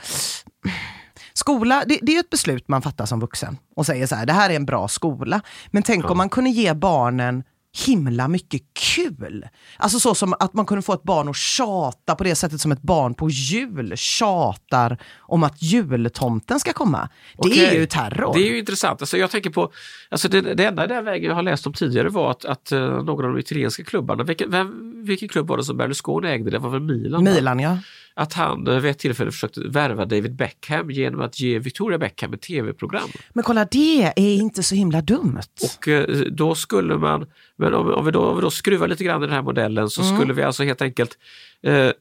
[1.33, 4.33] Skola, det, det är ett beslut man fattar som vuxen och säger så här, det
[4.33, 5.41] här är en bra skola.
[5.71, 7.43] Men tänk om man kunde ge barnen
[7.73, 9.47] himla mycket kul.
[9.77, 12.71] Alltså så som att man kunde få ett barn att tjata på det sättet som
[12.71, 17.09] ett barn på jul tjatar om att jultomten ska komma.
[17.37, 17.79] Det är Okej.
[17.79, 18.33] ju terror.
[18.33, 19.01] Det är ju intressant.
[19.01, 19.71] Alltså jag tänker på,
[20.09, 22.79] alltså det, det enda den vägen jag har läst om tidigare var att, att eh,
[22.79, 26.51] någon av de italienska klubbarna, vilken, vem, vilken klubb var det som Berlusconi ägde?
[26.51, 27.25] Det var väl Milan?
[27.25, 27.31] va?
[27.31, 27.77] Milan ja.
[28.21, 32.41] Att han vid ett tillfälle försökte värva David Beckham genom att ge Victoria Beckham ett
[32.41, 33.09] tv-program.
[33.33, 35.39] Men kolla det är inte så himla dumt.
[35.61, 39.03] Och eh, då skulle man, men om, om, vi då, om vi då skruvar lite
[39.03, 40.15] grann i den här modellen så Mm.
[40.15, 41.17] skulle vi alltså helt enkelt
[41.63, 41.91] eh,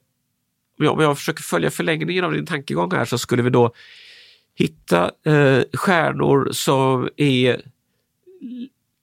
[0.79, 3.73] om jag, om jag försöker följa förlängningen av din tankegång här så skulle vi då
[4.55, 7.61] hitta eh, stjärnor som är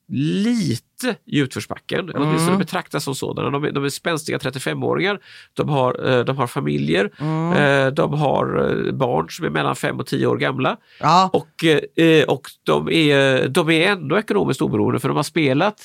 [0.07, 0.87] lite
[1.26, 2.60] i utförsbacken, eller åtminstone Mm.
[2.60, 3.50] betraktas som sådana.
[3.50, 5.20] De är, de är spänstiga 35-åringar,
[5.54, 7.54] de har, eh, de har familjer, Mm.
[7.54, 11.48] eh, de har eh, barn som är mellan 5 och 10 år gamla Ja, och,
[12.28, 15.76] och de, är, de är ändå ekonomiskt oberoende för de har spelat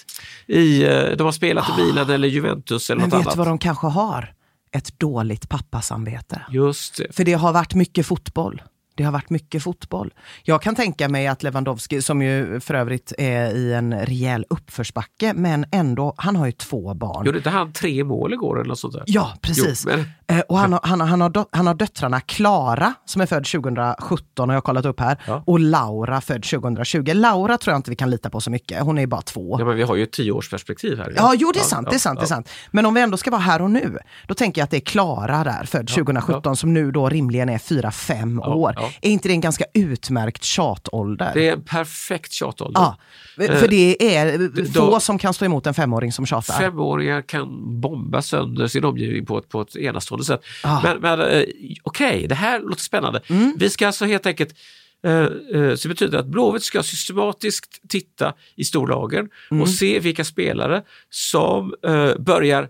[0.46, 0.78] i,
[1.18, 3.36] de har spelat i Milan eller Juventus eller men något vet du annat.
[3.38, 4.32] vad de kanske har?
[4.74, 6.42] Ett dåligt pappasamvete.
[6.50, 7.16] Just det.
[7.16, 8.62] För det har varit mycket fotboll.
[8.95, 10.14] Det har varit mycket fotboll.
[10.43, 15.32] Jag kan tänka mig att Lewandowski, som ju för övrigt är i en rejäl uppförsbacke,
[15.36, 17.26] men ändå, han har ju två barn.
[17.26, 19.05] Gjorde inte han tre mål igår eller något sånt där?
[19.07, 19.84] Ja, precis.
[19.88, 20.05] Jo, men-
[20.40, 24.56] och han har, han, han, har han har döttrarna Klara, som är född 2017, har
[24.56, 25.42] jag kollat upp här, Ja.
[25.46, 27.10] och Laura, född 2020.
[27.14, 29.56] Laura tror jag inte vi kan lita på så mycket, hon är bara två.
[29.58, 31.12] Ja, men vi har ju ett tioårsperspektiv här.
[31.16, 32.24] Ja, jo det är sant, ja, det är sant, det ja.
[32.24, 32.48] är sant.
[32.70, 34.80] Men om vi ändå ska vara här och nu, då tänker jag att det är
[34.80, 38.74] Klara där, född 2017, som nu då rimligen är 4-5 Ja, år.
[39.02, 41.30] Är inte det en ganska utmärkt tjatålder?
[41.34, 42.80] Det är en perfekt tjatålder.
[42.80, 42.96] Ja,
[43.36, 46.54] för det är få då- som kan stå emot en femåring som tjatar.
[46.54, 50.40] Femåringar kan bomba sönder sin omgivning på ett, på ett enastående sätt.
[50.62, 50.80] Ah.
[50.82, 51.44] Men, men eh,
[51.82, 53.20] okej, det här låter spännande.
[53.28, 53.54] Mm.
[53.58, 54.54] Vi ska alltså helt enkelt
[55.06, 59.62] eh, eh, så det betyder att Blåvitt ska systematiskt titta i storlagen Mm.
[59.62, 61.74] och se vilka spelare som
[62.18, 62.68] börjar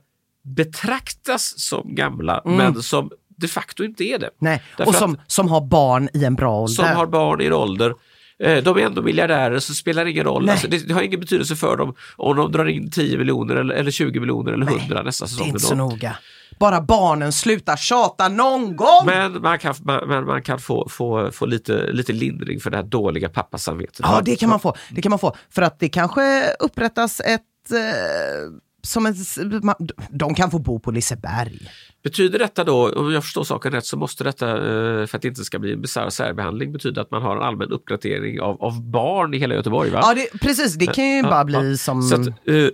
[0.56, 4.26] betraktas som gamla men som de facto inte är det.
[4.26, 4.34] Mm.
[4.38, 4.62] Nej.
[4.76, 6.74] Därför Och som, som har barn i en bra ålder.
[6.74, 7.94] som har barn i en ålder.
[8.38, 10.44] De är ändå miljardärer så det spelar ingen roll.
[10.44, 10.52] Nej.
[10.52, 13.74] Alltså, det, det har ingen betydelse för dem om de drar in 10 miljoner eller,
[13.74, 15.44] eller 20 miljoner eller 100 nästa det säsong.
[15.44, 16.16] är inte så noga.
[16.58, 19.06] Bara barnen slutar tjata någon gång!
[19.06, 22.84] Men man kan, man, man kan få, få, få lite, lite lindring för det här
[22.84, 24.00] dåliga pappasamvetet.
[24.02, 24.74] Ja, det kan man få.
[24.90, 25.36] Det kan man få.
[25.50, 27.40] För att det kanske upprättas ett...
[27.72, 28.52] Eh,
[28.84, 31.58] som ma- de kan få bo på Liseberg.
[32.04, 35.28] Betyder detta då, om jag förstår saken rätt, så måste detta, eh, för att det
[35.28, 38.82] inte ska bli en bisarr särbehandling, betyda att man har en allmän uppdatering av, av
[38.90, 39.90] barn i hela Göteborg?
[39.90, 40.00] Va?
[40.02, 40.74] Ja, det, precis.
[40.74, 41.76] Det kan ju Ja, bara bli ja.
[41.76, 42.02] som...
[42.02, 42.70] Så att, eh, f-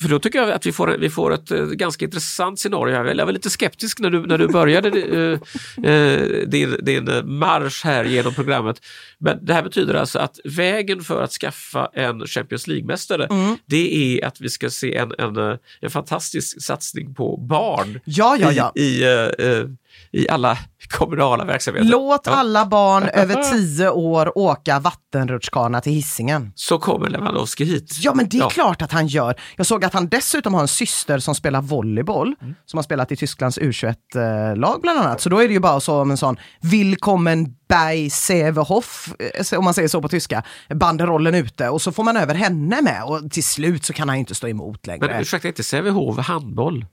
[0.00, 2.94] för då tycker jag att vi får, vi får ett eh, ganska intressant scenario.
[3.14, 7.04] Jag var lite skeptisk när du, när du började eh, eh, din, din
[7.38, 8.80] marsch här genom programmet.
[9.18, 13.56] Men det här betyder alltså att vägen för att skaffa en Champions League-mästare Mm.
[13.66, 18.52] det är att vi ska se en, en, en fantastisk satsning på barn Ja, ja,
[18.52, 18.72] ja.
[18.74, 19.66] i, i,
[20.12, 20.58] i alla
[20.98, 21.88] kommunala verksamheter.
[21.88, 22.32] Låt Ja.
[22.32, 26.52] alla barn över tio år åka vattenrutschkana till Hissingen.
[26.54, 27.96] Så kommer Lewandowski hit.
[28.00, 28.48] Ja, men det är Ja.
[28.48, 29.34] klart att han gör.
[29.56, 32.54] Jag såg att han dessutom har en syster som spelar volleyboll, Mm.
[32.66, 35.20] som har spelat i Tysklands U21-lag bland annat.
[35.20, 39.08] Så då är det ju bara så om en sån Willkommen bei Sävehof,
[39.52, 40.42] eh, om man säger så på tyska,
[40.74, 44.18] banderollen ute och så får man över henne med och till slut så kan han
[44.18, 45.06] inte stå emot längre.
[45.06, 46.84] Men ursäkta, inte Sävehof handboll?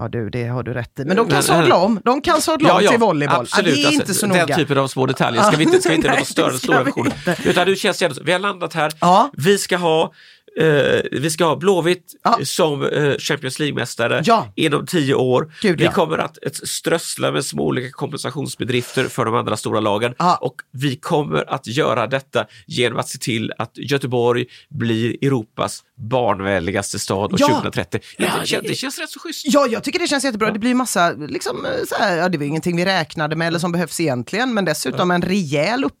[0.00, 1.04] Ja du, det har du rätt i.
[1.04, 2.00] Men de kan sadla om.
[2.04, 3.40] De kan sadla om till volleyboll.
[3.40, 4.56] Absolut, ja, det är alltså, inte så den noga.
[4.56, 6.84] typen av små detaljer ska vi inte, ska vi inte låta störa den stora vi
[6.84, 7.12] versionen.
[7.28, 7.48] inte.
[7.48, 9.30] Utan du känns ändå, vi har landat här, Ja.
[9.36, 10.12] vi ska ha
[10.60, 12.38] eh, vi ska ha Blåvitt Ja.
[12.44, 14.52] som eh, Champions League-mästare Ja.
[14.56, 15.52] inom tio år.
[15.62, 15.92] Gud, vi ja.
[15.92, 20.14] kommer att ett, strössla med små olika kompensationsbedrifter för de andra stora lagen.
[20.18, 20.36] Ja.
[20.40, 26.98] Och vi kommer att göra detta genom att se till att Göteborg blir Europas barnvänligaste
[26.98, 27.48] stad Ja.
[27.48, 28.00] 2030.
[28.18, 29.44] Ja, det, känns, det- känns rätt så schysst.
[29.48, 30.50] Ja, jag tycker det känns jättebra.
[30.50, 33.72] Det blir massa, liksom, så här, ja, det var ingenting vi räknade med eller som
[33.72, 35.94] behövs egentligen, men dessutom en rejäl upp,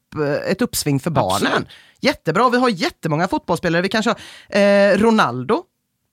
[0.46, 1.46] ett uppsving för barnen.
[1.52, 1.68] Absolut.
[2.00, 3.82] Jättebra, vi har jättemånga fotbollsspelare.
[3.82, 5.62] Vi kanske har eh, Ronaldo,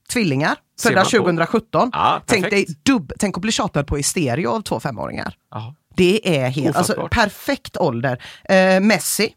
[0.09, 1.09] tvillingar, födda man på.
[1.09, 1.89] 2017.
[1.93, 5.35] Ja, tänk, dig dubb, tänk att bli tjatad på i stereo av två femåringar.
[5.51, 5.75] Ja.
[5.95, 8.23] Det är helt, alltså, perfekt ålder.
[8.43, 9.33] Eh, Messi,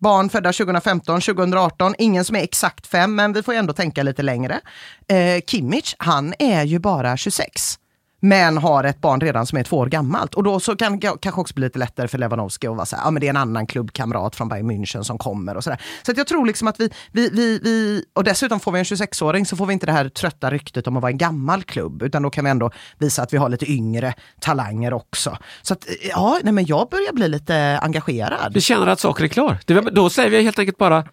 [0.00, 4.22] barn födda 2015, 2018, ingen som är exakt fem, men vi får ändå tänka lite
[4.22, 4.60] längre.
[5.08, 7.78] Eh, Kimmich, han är ju bara 26.
[8.24, 10.34] Men har ett barn redan som är två år gammalt.
[10.34, 12.96] Och då så kan det kanske också bli lite lättare för Lewandowski att vara så
[12.96, 15.80] här, ja men det är en annan klubbkamrat från Bayern München som kommer och sådär.
[16.02, 18.84] Så att jag tror liksom att vi, vi, vi, vi, och dessutom får vi en
[18.84, 22.02] 26-åring så får vi inte det här trötta ryktet om att vara en gammal klubb,
[22.02, 25.38] utan då kan vi ändå visa att vi har lite yngre talanger också.
[25.62, 28.54] Så att, ja, nej men jag börjar bli lite engagerad.
[28.54, 29.58] Vi känner att saken är klar.
[29.66, 31.04] Det, då säger vi helt enkelt bara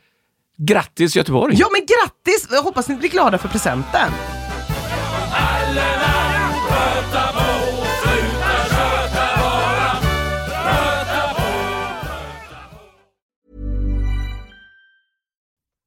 [0.57, 1.55] grattis Göteborg!
[1.59, 2.47] Ja men grattis!
[2.51, 4.11] Jag hoppas ni blir glada för presenten.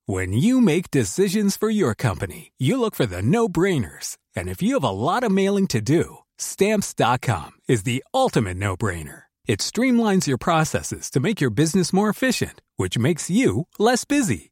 [0.07, 4.19] When you make decisions for your company, you look for the no brainers.
[4.37, 8.77] And if you have a lot of mailing to do, stamps.com is the ultimate no
[8.77, 9.23] brainer.
[9.47, 14.52] It streamlines your processes to make your business more efficient, which makes you less busy.